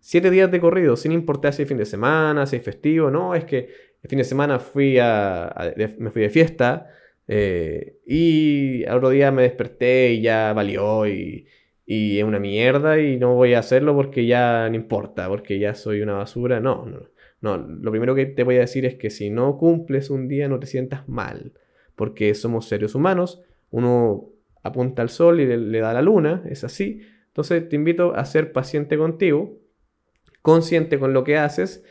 siete 0.00 0.32
días 0.32 0.50
de 0.50 0.60
corrido, 0.60 0.96
sin 0.96 1.12
importar 1.12 1.52
si 1.52 1.62
es 1.62 1.68
fin 1.68 1.78
de 1.78 1.84
semana, 1.84 2.44
si 2.44 2.56
es 2.56 2.64
festivo, 2.64 3.08
no, 3.08 3.36
es 3.36 3.44
que 3.44 3.68
el 4.02 4.10
fin 4.10 4.18
de 4.18 4.24
semana 4.24 4.58
fui 4.58 4.98
a, 4.98 5.72
me 5.98 6.10
fui 6.10 6.22
de 6.22 6.28
fiesta 6.28 6.90
eh, 7.28 7.98
y 8.04 8.84
al 8.86 8.96
otro 8.96 9.10
día 9.10 9.30
me 9.30 9.42
desperté 9.42 10.14
y 10.14 10.22
ya 10.22 10.52
valió 10.54 11.06
y, 11.06 11.46
y, 11.86 12.18
es 12.18 12.24
una 12.24 12.40
mierda 12.40 12.98
y 13.00 13.16
no 13.16 13.36
voy 13.36 13.54
a 13.54 13.60
hacerlo 13.60 13.94
porque 13.94 14.26
ya 14.26 14.68
no 14.68 14.74
importa, 14.74 15.28
porque 15.28 15.60
ya 15.60 15.76
soy 15.76 16.02
una 16.02 16.14
basura. 16.14 16.58
No, 16.58 16.84
no, 16.84 17.10
no. 17.42 17.58
Lo 17.58 17.92
primero 17.92 18.16
que 18.16 18.26
te 18.26 18.42
voy 18.42 18.56
a 18.56 18.60
decir 18.62 18.86
es 18.86 18.96
que 18.96 19.10
si 19.10 19.30
no 19.30 19.56
cumples 19.56 20.10
un 20.10 20.26
día 20.26 20.48
no 20.48 20.58
te 20.58 20.66
sientas 20.66 21.08
mal, 21.08 21.52
porque 21.94 22.34
somos 22.34 22.66
seres 22.66 22.96
humanos, 22.96 23.40
uno 23.70 24.31
apunta 24.62 25.02
al 25.02 25.10
sol 25.10 25.40
y 25.40 25.46
le, 25.46 25.80
da 25.80 25.92
la 25.92 26.02
luna, 26.02 26.42
es 26.48 26.64
así. 26.64 27.00
Entonces 27.28 27.68
te 27.68 27.76
invito 27.76 28.14
a 28.14 28.24
ser 28.24 28.52
paciente 28.52 28.96
contigo, 28.96 29.58
consciente 30.42 30.98
con 30.98 31.12
lo 31.12 31.24
que 31.24 31.36
haces 31.36 31.84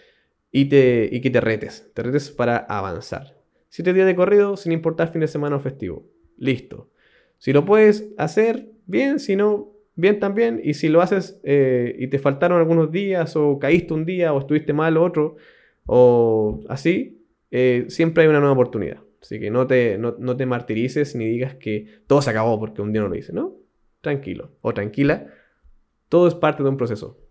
y, 0.52 0.66
te, 0.66 1.10
y 1.12 1.22
que 1.22 1.30
te 1.30 1.42
retes. 1.42 1.92
Te 1.94 2.04
retes 2.04 2.32
para 2.32 2.58
avanzar. 2.58 3.38
Siete 3.70 3.94
días 3.94 4.06
de 4.06 4.16
corrido 4.16 4.58
sin 4.58 4.72
importar 4.72 5.12
fin 5.12 5.22
de 5.22 5.28
semana 5.28 5.56
o 5.56 5.60
festivo. 5.60 6.06
Listo. 6.38 6.90
Si 7.38 7.54
lo 7.54 7.66
puedes 7.66 8.10
hacer, 8.18 8.72
bien. 8.86 9.20
Si 9.20 9.36
no, 9.36 9.74
bien 9.96 10.20
también. 10.20 10.62
Y 10.64 10.74
si 10.74 10.90
lo 10.90 11.02
haces 11.02 11.40
eh, 11.44 11.96
y 11.98 12.08
te 12.08 12.20
faltaron 12.20 12.60
algunos 12.60 12.92
días 12.92 13.36
o 13.36 13.60
caíste 13.60 13.94
un 13.94 14.06
día 14.06 14.34
o 14.34 14.40
estuviste 14.40 14.74
mal 14.74 14.98
otro 14.98 15.38
o 15.86 16.62
así, 16.70 17.26
eh, 17.50 17.86
siempre 17.88 18.24
hay 18.24 18.30
una 18.30 18.40
nueva 18.40 18.54
oportunidad. 18.54 19.02
Así 19.22 19.40
que 19.40 19.52
no 19.52 19.68
te, 19.68 19.98
no, 19.98 20.16
no 20.18 20.36
te 20.36 20.46
martirices 20.46 21.16
ni 21.16 21.26
digas 21.26 21.56
que 21.56 22.02
todo 22.08 22.22
se 22.22 22.32
acabó 22.32 22.60
porque 22.60 22.82
un 22.82 22.92
día 22.92 23.02
no 23.02 23.08
lo 23.08 23.16
hice. 23.16 23.34
No, 23.34 23.56
tranquilo 24.02 24.52
o 24.62 24.74
tranquila. 24.74 25.28
Todo 26.10 26.28
es 26.28 26.36
parte 26.36 26.64
de 26.64 26.70
un 26.70 26.78
proceso 26.78 27.22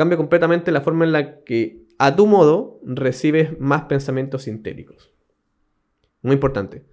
cambia 0.00 0.16
completamente 0.16 0.72
la 0.72 0.80
forma 0.80 1.04
en 1.04 1.12
la 1.12 1.44
que 1.44 1.84
a 1.98 2.16
tu 2.16 2.26
modo 2.26 2.80
recibes 2.84 3.60
más 3.60 3.82
pensamientos 3.82 4.44
sintéticos. 4.44 5.12
Muy 6.22 6.32
importante. 6.32 6.86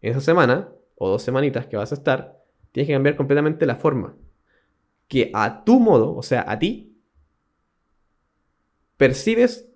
En 0.00 0.12
esa 0.12 0.22
semana 0.22 0.72
o 0.94 1.10
dos 1.10 1.22
semanitas 1.22 1.66
que 1.66 1.76
vas 1.76 1.92
a 1.92 1.94
estar, 1.94 2.42
tienes 2.72 2.86
que 2.86 2.94
cambiar 2.94 3.16
completamente 3.16 3.66
la 3.66 3.76
forma 3.76 4.16
que 5.08 5.30
a 5.34 5.62
tu 5.64 5.78
modo, 5.78 6.16
o 6.16 6.22
sea, 6.22 6.50
a 6.50 6.58
ti, 6.58 6.98
percibes 8.96 9.68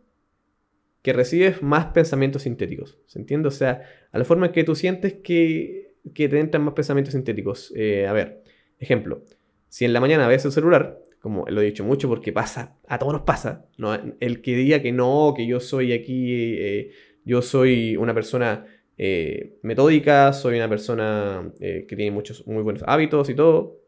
que 1.02 1.12
recibes 1.12 1.62
más 1.62 1.86
pensamientos 1.86 2.42
sintéticos. 2.42 2.98
¿Se 3.06 3.18
entiende? 3.18 3.48
O 3.48 3.52
sea, 3.52 3.82
a 4.12 4.18
la 4.18 4.24
forma 4.24 4.46
en 4.46 4.52
que 4.52 4.64
tú 4.64 4.74
sientes 4.74 5.14
que, 5.14 5.94
que 6.14 6.28
te 6.28 6.38
entran 6.40 6.64
más 6.64 6.74
pensamientos 6.74 7.12
sintéticos. 7.12 7.72
Eh, 7.76 8.06
a 8.06 8.12
ver, 8.12 8.42
ejemplo, 8.78 9.22
si 9.68 9.84
en 9.84 9.92
la 9.92 10.00
mañana 10.00 10.28
ves 10.28 10.44
el 10.44 10.52
celular, 10.52 11.02
como 11.20 11.44
lo 11.48 11.60
he 11.60 11.66
dicho 11.66 11.84
mucho 11.84 12.08
porque 12.08 12.32
pasa, 12.32 12.76
a 12.86 12.98
todos 12.98 13.12
nos 13.12 13.22
pasa, 13.22 13.66
¿no? 13.76 13.96
el 14.20 14.40
que 14.40 14.56
diga 14.56 14.82
que 14.82 14.92
no, 14.92 15.34
que 15.36 15.46
yo 15.46 15.60
soy 15.60 15.92
aquí, 15.92 16.54
eh, 16.58 16.90
yo 17.24 17.42
soy 17.42 17.96
una 17.96 18.14
persona 18.14 18.66
eh, 18.96 19.58
metódica, 19.62 20.32
soy 20.32 20.56
una 20.56 20.68
persona 20.68 21.52
que 21.58 21.86
tiene 21.88 22.10
muchos 22.10 22.46
muy 22.46 22.62
buenos 22.62 22.84
hábitos 22.86 23.28
y 23.28 23.34
todo, 23.34 23.80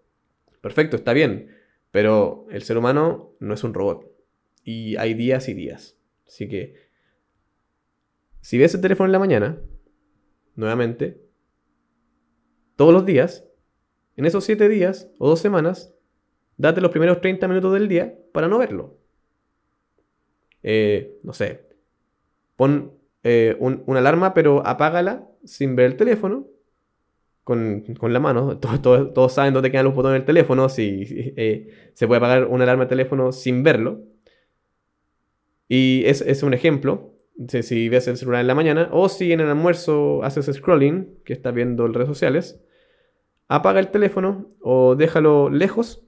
perfecto, 0.60 0.96
está 0.96 1.12
bien, 1.12 1.48
pero 1.90 2.46
el 2.50 2.62
ser 2.62 2.76
humano 2.76 3.32
no 3.40 3.54
es 3.54 3.64
un 3.64 3.74
robot 3.74 4.10
y 4.64 4.96
hay 4.96 5.14
días 5.14 5.48
y 5.48 5.54
días. 5.54 5.96
Así 6.26 6.48
que, 6.48 6.89
si 8.40 8.58
ves 8.58 8.74
el 8.74 8.80
teléfono 8.80 9.06
en 9.06 9.12
la 9.12 9.18
mañana, 9.18 9.60
nuevamente, 10.56 11.20
todos 12.76 12.92
los 12.92 13.04
días, 13.04 13.46
en 14.16 14.24
esos 14.24 14.44
7 14.44 14.68
días 14.68 15.10
o 15.18 15.28
2 15.28 15.38
semanas, 15.38 15.94
date 16.56 16.80
los 16.80 16.90
primeros 16.90 17.20
30 17.20 17.48
minutos 17.48 17.72
del 17.74 17.88
día 17.88 18.14
para 18.32 18.48
no 18.48 18.58
verlo. 18.58 18.98
Eh, 20.62 21.18
no 21.22 21.32
sé, 21.32 21.68
pon 22.56 22.92
eh, 23.22 23.56
una 23.58 24.00
alarma, 24.00 24.34
pero 24.34 24.66
apágala 24.66 25.26
sin 25.44 25.76
ver 25.76 25.86
el 25.86 25.96
teléfono 25.96 26.46
con, 27.44 27.84
la 28.00 28.20
mano. 28.20 28.58
Todos, 28.82 29.32
saben 29.32 29.54
dónde 29.54 29.70
quedan 29.70 29.86
los 29.86 29.94
botones 29.94 30.20
del 30.20 30.26
teléfono, 30.26 30.68
si 30.68 31.04
eh, 31.36 31.92
se 31.94 32.06
puede 32.06 32.18
apagar 32.18 32.46
una 32.46 32.64
alarma 32.64 32.84
de 32.84 32.90
teléfono 32.90 33.32
sin 33.32 33.62
verlo. 33.62 34.02
Y 35.68 36.02
es, 36.06 36.20
es 36.20 36.42
un 36.42 36.52
ejemplo, 36.52 37.09
si, 37.48 37.88
ves 37.88 38.08
el 38.08 38.16
celular 38.16 38.40
en 38.40 38.46
la 38.46 38.54
mañana, 38.54 38.88
o 38.92 39.08
si 39.08 39.32
en 39.32 39.40
el 39.40 39.48
almuerzo 39.48 40.22
haces 40.22 40.46
scrolling, 40.54 41.18
que 41.24 41.32
estás 41.32 41.54
viendo 41.54 41.86
en 41.86 41.94
redes 41.94 42.08
sociales, 42.08 42.60
apaga 43.48 43.80
el 43.80 43.90
teléfono 43.90 44.50
o 44.60 44.94
déjalo 44.94 45.50
lejos 45.50 46.04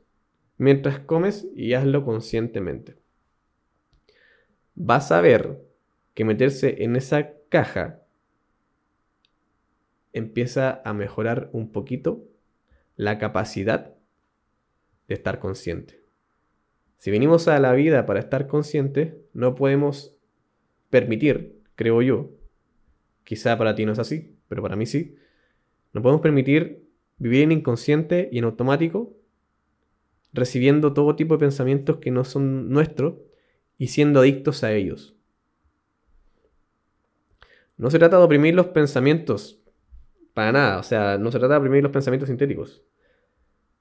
mientras 0.58 1.00
comes 1.00 1.48
y 1.56 1.74
hazlo 1.74 2.04
conscientemente. 2.04 2.96
Vas 4.74 5.10
a 5.12 5.20
ver 5.20 5.60
que 6.14 6.24
meterse 6.24 6.84
en 6.84 6.96
esa 6.96 7.32
caja 7.48 8.02
empieza 10.12 10.82
a 10.84 10.92
mejorar 10.92 11.48
un 11.52 11.72
poquito 11.72 12.24
la 12.96 13.18
capacidad 13.18 13.94
de 15.08 15.14
estar 15.14 15.38
consciente. 15.38 16.02
Si 16.98 17.10
venimos 17.10 17.48
a 17.48 17.58
la 17.58 17.72
vida 17.72 18.06
para 18.06 18.20
estar 18.20 18.46
conscientes, 18.46 19.14
no 19.32 19.54
podemos 19.54 20.14
permitir, 20.92 21.62
creo 21.74 22.02
yo, 22.02 22.30
quizá 23.24 23.56
para 23.56 23.74
ti 23.74 23.86
no 23.86 23.92
es 23.92 23.98
así, 23.98 24.36
pero 24.46 24.60
para 24.60 24.76
mí 24.76 24.84
sí, 24.84 25.16
no 25.94 26.02
podemos 26.02 26.20
permitir 26.20 26.86
vivir 27.16 27.44
en 27.44 27.52
inconsciente 27.52 28.28
y 28.30 28.38
en 28.38 28.44
automático, 28.44 29.16
recibiendo 30.34 30.92
todo 30.92 31.16
tipo 31.16 31.34
de 31.34 31.40
pensamientos 31.40 31.96
que 31.96 32.10
no 32.10 32.24
son 32.24 32.68
nuestros 32.68 33.14
y 33.78 33.86
siendo 33.86 34.20
adictos 34.20 34.64
a 34.64 34.72
ellos. 34.72 35.16
No 37.78 37.90
se 37.90 37.98
trata 37.98 38.18
de 38.18 38.24
oprimir 38.24 38.54
los 38.54 38.66
pensamientos, 38.66 39.62
para 40.34 40.52
nada, 40.52 40.78
o 40.78 40.82
sea, 40.82 41.16
no 41.16 41.32
se 41.32 41.38
trata 41.38 41.54
de 41.54 41.60
oprimir 41.60 41.82
los 41.82 41.92
pensamientos 41.92 42.28
sintéticos. 42.28 42.82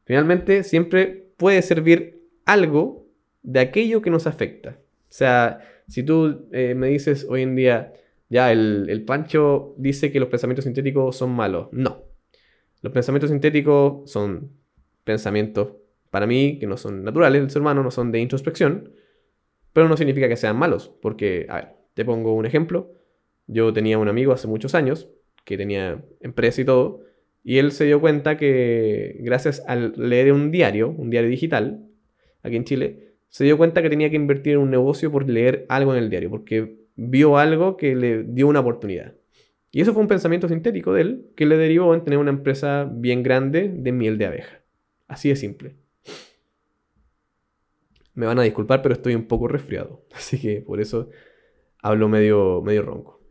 Finalmente, 0.06 0.63
siempre 0.63 1.34
puede 1.36 1.62
servir 1.62 2.22
algo 2.46 3.06
de 3.44 3.60
aquello 3.60 4.01
que 4.01 4.10
nos 4.10 4.27
afecta. 4.27 4.77
O 4.80 5.13
sea, 5.13 5.68
si 5.92 6.04
tú 6.04 6.48
eh, 6.54 6.74
me 6.74 6.88
dices 6.88 7.28
hoy 7.30 7.42
en 7.42 7.54
día, 7.54 7.92
ya, 8.30 8.50
el, 8.54 9.04
Pancho 9.06 9.75
dice 9.77 10.10
que 10.10 10.22
los 10.22 10.30
pensamientos 10.30 10.64
sintéticos 10.64 11.18
son 11.18 11.32
malos. 11.32 11.68
No. 11.74 12.06
Los 12.82 12.94
pensamientos 12.94 13.30
sintéticos 13.30 14.10
son 14.10 14.54
pensamientos, 15.04 15.74
para 16.10 16.27
mí, 16.27 16.60
que 16.60 16.66
no 16.66 16.77
son 16.77 17.04
naturales 17.04 17.42
del 17.42 17.51
ser 17.51 17.62
humano, 17.62 17.84
no 17.84 17.92
son 17.92 18.10
de 18.14 18.20
introspección, 18.20 18.94
pero 19.74 19.90
no 19.90 19.98
significa 19.98 20.30
que 20.30 20.38
sean 20.38 20.58
malos. 20.58 20.94
Porque, 21.01 21.46
a 21.50 21.56
ver, 21.56 21.68
te 21.94 22.06
pongo 22.06 22.36
un 22.36 22.46
ejemplo. 22.46 22.94
Yo 23.48 23.74
tenía 23.74 23.98
un 23.98 24.08
amigo 24.08 24.32
hace 24.32 24.48
muchos 24.48 24.75
años 24.75 25.10
que 25.44 25.58
tenía 25.58 26.01
empresa 26.22 26.62
y 26.62 26.66
todo, 26.66 27.01
y 27.44 27.58
él 27.58 27.74
se 27.74 27.84
dio 27.84 28.00
cuenta 28.00 28.38
que 28.38 29.18
gracias 29.20 29.62
al 29.68 29.94
leer 29.98 30.32
un 30.32 30.51
diario, 30.51 30.90
un 30.90 31.10
diario 31.10 31.30
digital, 31.30 31.86
aquí 32.44 32.56
en 32.56 32.64
Chile, 32.64 33.11
se 33.31 33.46
dio 33.46 33.57
cuenta 33.57 33.81
que 33.81 33.89
tenía 33.89 34.09
que 34.09 34.17
invertir 34.17 34.53
en 34.53 34.59
un 34.59 34.70
negocio 34.70 35.09
por 35.09 35.27
leer 35.27 35.65
algo 35.70 35.96
en 35.96 36.03
el 36.03 36.09
diario, 36.09 36.29
porque 36.29 36.75
vio 36.98 37.37
algo 37.37 37.77
que 37.77 37.96
le 37.96 38.24
dio 38.24 38.46
una 38.46 38.59
oportunidad. 38.59 39.15
Y 39.72 39.79
eso 39.79 39.94
fue 39.94 40.01
un 40.01 40.09
pensamiento 40.09 40.50
sintético 40.50 40.94
de 40.94 41.01
él 41.01 41.31
que 41.37 41.46
le 41.46 41.55
derivó 41.55 41.96
en 41.96 42.03
tener 42.03 42.20
una 42.20 42.31
empresa 42.31 42.91
bien 42.91 43.24
grande 43.24 43.70
de 43.74 43.91
miel 43.94 44.17
de 44.17 44.25
abeja. 44.25 44.61
Así 45.07 45.29
de 45.29 45.37
simple. 45.37 45.77
Me 48.15 48.25
van 48.25 48.37
a 48.37 48.44
disculpar, 48.44 48.81
pero 48.81 48.94
estoy 48.94 49.15
un 49.15 49.27
poco 49.27 49.48
resfriado. 49.48 50.05
Así 50.13 50.37
que 50.37 50.61
por 50.61 50.81
eso 50.81 51.07
hablo 51.81 52.09
medio, 52.09 52.61
medio 52.61 52.81
ronco. 52.81 53.22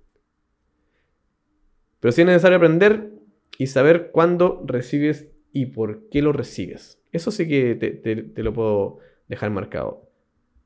Pero 2.01 2.11
sí 2.13 2.23
es 2.23 2.27
necesario 2.27 2.57
aprender 2.57 3.11
y 3.59 3.67
saber 3.67 4.11
cuándo 4.13 4.65
recibes 4.67 5.29
y 5.53 5.67
por 5.67 6.09
qué 6.09 6.23
lo 6.23 6.33
recibes. 6.33 7.03
Eso 7.13 7.31
sí 7.31 7.47
que 7.47 7.75
te 7.75 8.43
lo 8.43 8.55
puedo 8.55 9.01
dejar 9.31 9.51
marcado. 9.51 10.11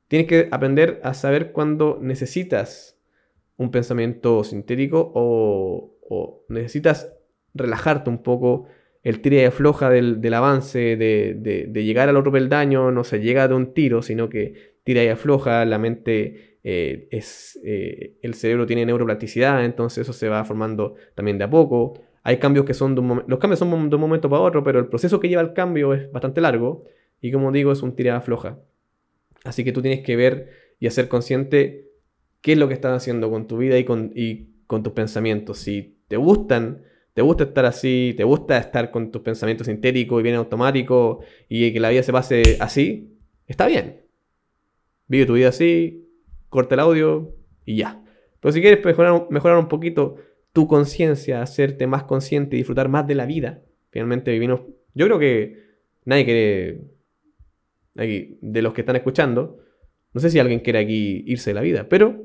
Tienes 0.09 0.27
que 0.27 0.49
aprender 0.51 0.99
a 1.03 1.13
saber 1.13 1.51
cuándo 1.51 1.99
necesitas 2.01 2.99
un 3.57 3.71
pensamiento 3.71 4.43
sintético 4.43 5.11
o, 5.15 5.91
necesitas 6.49 7.13
relajarte 7.53 8.09
un 8.09 8.21
poco, 8.21 8.67
el 9.01 9.21
tira 9.21 9.37
y 9.37 9.45
afloja 9.45 9.89
del, 9.89 10.33
avance, 10.33 10.97
de, 10.97 11.83
llegar 11.83 12.09
al 12.09 12.17
otro 12.17 12.31
peldaño, 12.31 12.91
no 12.91 13.03
se 13.03 13.19
llega 13.19 13.47
de 13.47 13.53
un 13.53 13.73
tiro, 13.73 14.01
sino 14.01 14.29
que 14.29 14.75
tira 14.83 15.03
y 15.03 15.07
afloja, 15.07 15.63
la 15.65 15.77
mente 15.77 16.59
eh, 16.63 17.07
es, 17.11 17.59
eh, 17.63 18.17
el 18.21 18.33
cerebro 18.33 18.65
tiene 18.65 18.85
neuroplasticidad, 18.85 19.63
entonces 19.63 20.01
eso 20.01 20.13
se 20.13 20.27
va 20.27 20.43
formando 20.43 20.95
también 21.15 21.37
de 21.37 21.45
a 21.45 21.49
poco. 21.49 21.93
Hay 22.23 22.37
cambios 22.37 22.65
que 22.65 22.73
son 22.73 22.95
de 22.95 23.01
un 23.01 23.23
los 23.27 23.39
cambios 23.39 23.59
son 23.59 23.89
de 23.89 23.95
un 23.95 24.01
momento 24.01 24.29
para 24.29 24.41
otro, 24.41 24.63
pero 24.63 24.79
el 24.79 24.87
proceso 24.87 25.19
que 25.19 25.29
lleva 25.29 25.41
al 25.41 25.53
cambio 25.53 25.93
es 25.93 26.11
bastante 26.11 26.41
largo. 26.41 26.85
Y 27.21 27.31
como 27.31 27.51
digo, 27.51 27.71
es 27.71 27.81
un 27.81 27.95
tirada 27.95 28.21
floja. 28.21 28.59
Así 29.43 29.63
que 29.63 29.71
tú 29.71 29.81
tienes 29.81 30.01
que 30.01 30.15
ver 30.15 30.49
y 30.79 30.87
hacer 30.87 31.07
consciente 31.07 31.89
qué 32.41 32.53
es 32.53 32.57
lo 32.57 32.67
que 32.67 32.73
estás 32.73 32.95
haciendo 32.95 33.29
con 33.29 33.47
tu 33.47 33.57
vida 33.57 33.77
y 33.77 33.85
con, 33.85 34.13
con 34.67 34.83
tus 34.83 34.93
pensamientos. 34.93 35.59
Si 35.59 35.97
te 36.07 36.17
gustan, 36.17 36.83
te 37.13 37.21
gusta 37.21 37.45
estar 37.45 37.65
así, 37.65 38.13
te 38.17 38.23
gusta 38.23 38.57
estar 38.57 38.91
con 38.91 39.11
tus 39.11 39.21
pensamientos 39.21 39.67
sintéticos 39.67 40.19
y 40.19 40.23
bien 40.23 40.35
automático 40.35 41.21
y 41.47 41.71
que 41.71 41.79
la 41.79 41.89
vida 41.89 42.03
se 42.03 42.11
pase 42.11 42.57
así, 42.59 43.17
está 43.47 43.67
bien. 43.67 44.01
Vive 45.07 45.25
tu 45.25 45.33
vida 45.33 45.49
así, 45.49 46.09
corta 46.49 46.75
el 46.75 46.81
audio 46.81 47.35
y 47.65 47.77
ya. 47.77 48.03
Pero 48.39 48.51
si 48.51 48.61
quieres 48.61 48.83
mejorar, 48.83 49.27
mejorar 49.29 49.57
un 49.57 49.67
poquito 49.67 50.17
tu 50.53 50.67
conciencia, 50.67 51.41
hacerte 51.41 51.87
más 51.87 52.03
consciente 52.03 52.55
y 52.55 52.59
disfrutar 52.59 52.89
más 52.89 53.07
de 53.07 53.15
la 53.15 53.25
vida, 53.25 53.61
finalmente 53.91 54.31
vivimos. 54.31 54.61
Yo 54.93 55.05
creo 55.05 55.19
que 55.19 55.63
nadie 56.05 56.25
quiere 56.25 56.81
de 57.95 58.61
los 58.61 58.73
que 58.73 58.81
están 58.81 58.95
escuchando, 58.95 59.59
no 60.13 60.21
sé 60.21 60.29
si 60.29 60.39
alguien 60.39 60.59
quiere 60.59 60.79
aquí 60.79 61.23
irse 61.25 61.49
de 61.49 61.53
la 61.55 61.61
vida, 61.61 61.87
pero 61.89 62.23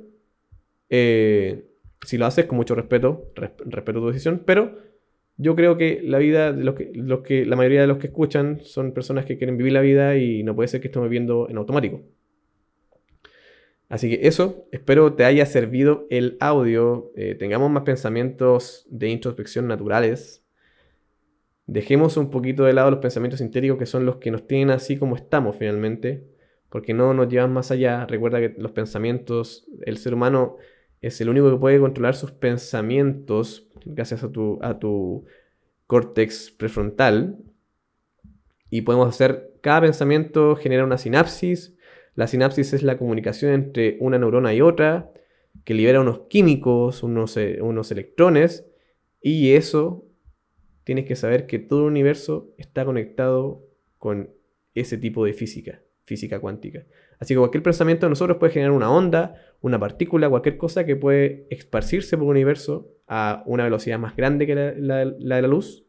eh, 0.88 1.64
si 2.02 2.18
lo 2.18 2.26
haces 2.26 2.46
con 2.46 2.56
mucho 2.56 2.74
respeto, 2.74 3.32
respeto 3.34 4.00
tu 4.00 4.08
decisión, 4.08 4.42
pero 4.44 4.78
yo 5.36 5.56
creo 5.56 5.76
que 5.76 6.02
la 6.04 6.18
vida 6.18 6.52
de 6.52 6.64
los 6.64 6.74
que, 6.74 6.90
los 6.94 7.20
que, 7.20 7.46
la 7.46 7.56
mayoría 7.56 7.80
de 7.80 7.86
los 7.86 7.98
que 7.98 8.08
escuchan 8.08 8.60
son 8.62 8.92
personas 8.92 9.24
que 9.24 9.38
quieren 9.38 9.56
vivir 9.56 9.72
la 9.72 9.80
vida 9.80 10.16
y 10.16 10.42
no 10.42 10.54
puede 10.54 10.68
ser 10.68 10.80
que 10.80 10.88
estemos 10.88 11.08
viviendo 11.08 11.48
en 11.48 11.56
automático. 11.56 12.02
Así 13.88 14.08
que 14.08 14.28
eso, 14.28 14.68
espero 14.70 15.14
te 15.14 15.24
haya 15.24 15.44
servido 15.46 16.06
el 16.10 16.36
audio, 16.40 17.10
eh, 17.16 17.34
tengamos 17.34 17.70
más 17.70 17.82
pensamientos 17.82 18.86
de 18.88 19.08
introspección 19.08 19.66
naturales, 19.66 20.44
dejemos 21.70 22.16
un 22.16 22.30
poquito 22.30 22.64
de 22.64 22.72
lado 22.72 22.90
los 22.90 22.98
pensamientos 22.98 23.38
sintéticos 23.38 23.78
que 23.78 23.86
son 23.86 24.04
los 24.04 24.16
que 24.16 24.32
nos 24.32 24.48
tienen 24.48 24.70
así 24.70 24.96
como 24.96 25.14
estamos 25.14 25.54
finalmente, 25.54 26.26
porque 26.68 26.94
no 26.94 27.14
nos 27.14 27.28
llevan 27.28 27.52
más 27.52 27.70
allá. 27.70 28.06
Recuerda 28.06 28.40
que 28.40 28.56
los 28.58 28.72
pensamientos, 28.72 29.68
el 29.86 29.96
ser 29.96 30.14
humano 30.14 30.56
es 31.00 31.20
el 31.20 31.28
único 31.28 31.48
que 31.48 31.58
puede 31.58 31.78
controlar 31.78 32.16
sus 32.16 32.32
pensamientos 32.32 33.68
gracias 33.84 34.24
a 34.24 34.32
tu, 34.32 34.58
a 34.62 34.80
tu 34.80 35.26
córtex 35.86 36.50
prefrontal. 36.50 37.38
Y 38.68 38.82
podemos 38.82 39.08
hacer, 39.08 39.52
cada 39.60 39.82
pensamiento 39.82 40.56
genera 40.56 40.84
una 40.84 40.98
sinapsis. 40.98 41.76
La 42.16 42.26
sinapsis 42.26 42.72
es 42.72 42.82
la 42.82 42.98
comunicación 42.98 43.52
entre 43.52 43.96
una 44.00 44.18
neurona 44.18 44.52
y 44.54 44.60
otra, 44.60 45.12
que 45.64 45.74
libera 45.74 46.00
unos 46.00 46.22
químicos, 46.28 47.04
unos, 47.04 47.36
eh, 47.36 47.58
unos 47.62 47.92
electrones, 47.92 48.66
y 49.22 49.52
eso 49.52 50.09
tienes 50.90 51.04
que 51.04 51.14
saber 51.14 51.46
que 51.46 51.60
todo 51.60 51.82
el 51.82 51.86
universo 51.86 52.52
está 52.58 52.84
conectado 52.84 53.64
con 53.96 54.30
ese 54.74 54.98
tipo 54.98 55.24
de 55.24 55.34
física, 55.34 55.82
física 56.04 56.40
cuántica. 56.40 56.84
Así 57.20 57.32
que 57.32 57.38
cualquier 57.38 57.62
pensamiento 57.62 58.06
de 58.06 58.10
nosotros 58.10 58.38
puede 58.38 58.52
generar 58.52 58.72
una 58.72 58.90
onda, 58.90 59.36
una 59.60 59.78
partícula, 59.78 60.28
cualquier 60.28 60.56
cosa 60.56 60.84
que 60.84 60.96
puede 60.96 61.46
esparcirse 61.48 62.16
por 62.16 62.24
el 62.26 62.30
universo 62.30 62.88
a 63.06 63.44
una 63.46 63.62
velocidad 63.62 64.00
más 64.00 64.16
grande 64.16 64.48
que 64.48 64.56
la, 64.56 65.04
de 65.04 65.14
la 65.20 65.40
luz 65.42 65.84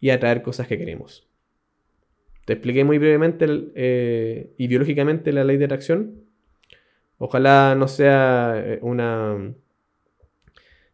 y 0.00 0.10
atraer 0.10 0.42
cosas 0.42 0.68
que 0.68 0.76
queremos. 0.76 1.26
Te 2.44 2.52
expliqué 2.52 2.84
muy 2.84 2.98
brevemente 2.98 3.46
eh, 3.74 4.52
y 4.58 4.66
biológicamente 4.66 5.32
la 5.32 5.44
ley 5.44 5.56
de 5.56 5.64
atracción. 5.64 6.26
Ojalá 7.16 7.74
no 7.74 7.88
sea 7.88 8.52
eh, 8.62 8.80
una, 8.82 9.54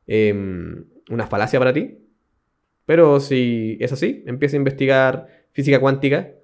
em, 0.07 0.85
una 1.11 1.27
falacia 1.27 1.59
para 1.59 1.73
ti, 1.73 2.00
pero 2.91 3.21
si 3.21 3.79
es 3.79 3.93
así, 3.93 4.25
empieza 4.27 4.57
a 4.57 4.59
investigar 4.59 5.29
física 5.53 5.79
cuántica, 5.79 6.35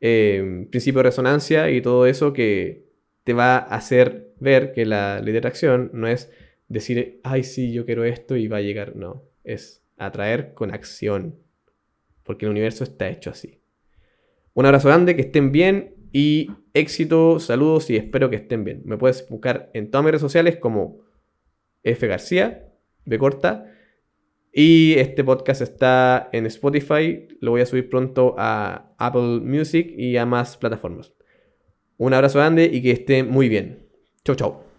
em, 0.00 0.66
principio 0.66 0.98
de 0.98 1.04
resonancia 1.04 1.70
y 1.70 1.80
todo 1.80 2.06
eso 2.06 2.32
que 2.32 2.88
te 3.22 3.34
va 3.34 3.56
a 3.56 3.76
hacer 3.76 4.32
ver 4.40 4.72
que 4.72 4.84
la 4.84 5.20
ley 5.20 5.30
de 5.30 5.38
atracción 5.38 5.92
no 5.94 6.08
es 6.08 6.28
decir, 6.66 7.20
ay, 7.22 7.44
sí, 7.44 7.72
yo 7.72 7.86
quiero 7.86 8.02
esto 8.02 8.34
y 8.34 8.48
va 8.48 8.56
a 8.56 8.62
llegar. 8.62 8.96
No, 8.96 9.22
es 9.44 9.84
atraer 9.96 10.54
con 10.54 10.74
acción, 10.74 11.38
porque 12.24 12.46
el 12.46 12.50
universo 12.50 12.82
está 12.82 13.08
hecho 13.08 13.30
así. 13.30 13.60
Un 14.54 14.66
abrazo 14.66 14.88
grande, 14.88 15.14
que 15.14 15.22
estén 15.22 15.52
bien 15.52 15.94
y 16.10 16.50
éxito, 16.74 17.38
saludos 17.38 17.90
y 17.90 17.96
espero 17.96 18.28
que 18.28 18.34
estén 18.34 18.64
bien. 18.64 18.82
Me 18.86 18.98
puedes 18.98 19.28
buscar 19.28 19.70
en 19.72 19.88
todas 19.88 20.02
mis 20.04 20.10
redes 20.10 20.22
sociales 20.22 20.56
como 20.56 20.98
F 21.84 22.04
García, 22.08 22.72
B 23.04 23.18
corta. 23.18 23.68
Y 24.52 24.94
este 24.98 25.24
podcast 25.24 25.62
está 25.62 26.28
en 26.32 26.44
Spotify, 26.46 27.26
lo 27.40 27.52
voy 27.52 27.62
a 27.62 27.66
subir 27.66 27.88
pronto 27.88 28.34
a 28.36 28.94
Apple 28.98 29.40
Music 29.40 29.94
y 29.96 30.18
a 30.18 30.26
más 30.26 30.58
plataformas. 30.58 31.14
Un 31.96 32.12
abrazo 32.12 32.38
grande 32.38 32.68
y 32.70 32.82
que 32.82 32.90
estén 32.90 33.30
muy 33.30 33.48
bien. 33.48 33.88
Chau, 34.24 34.36
chau. 34.36 34.71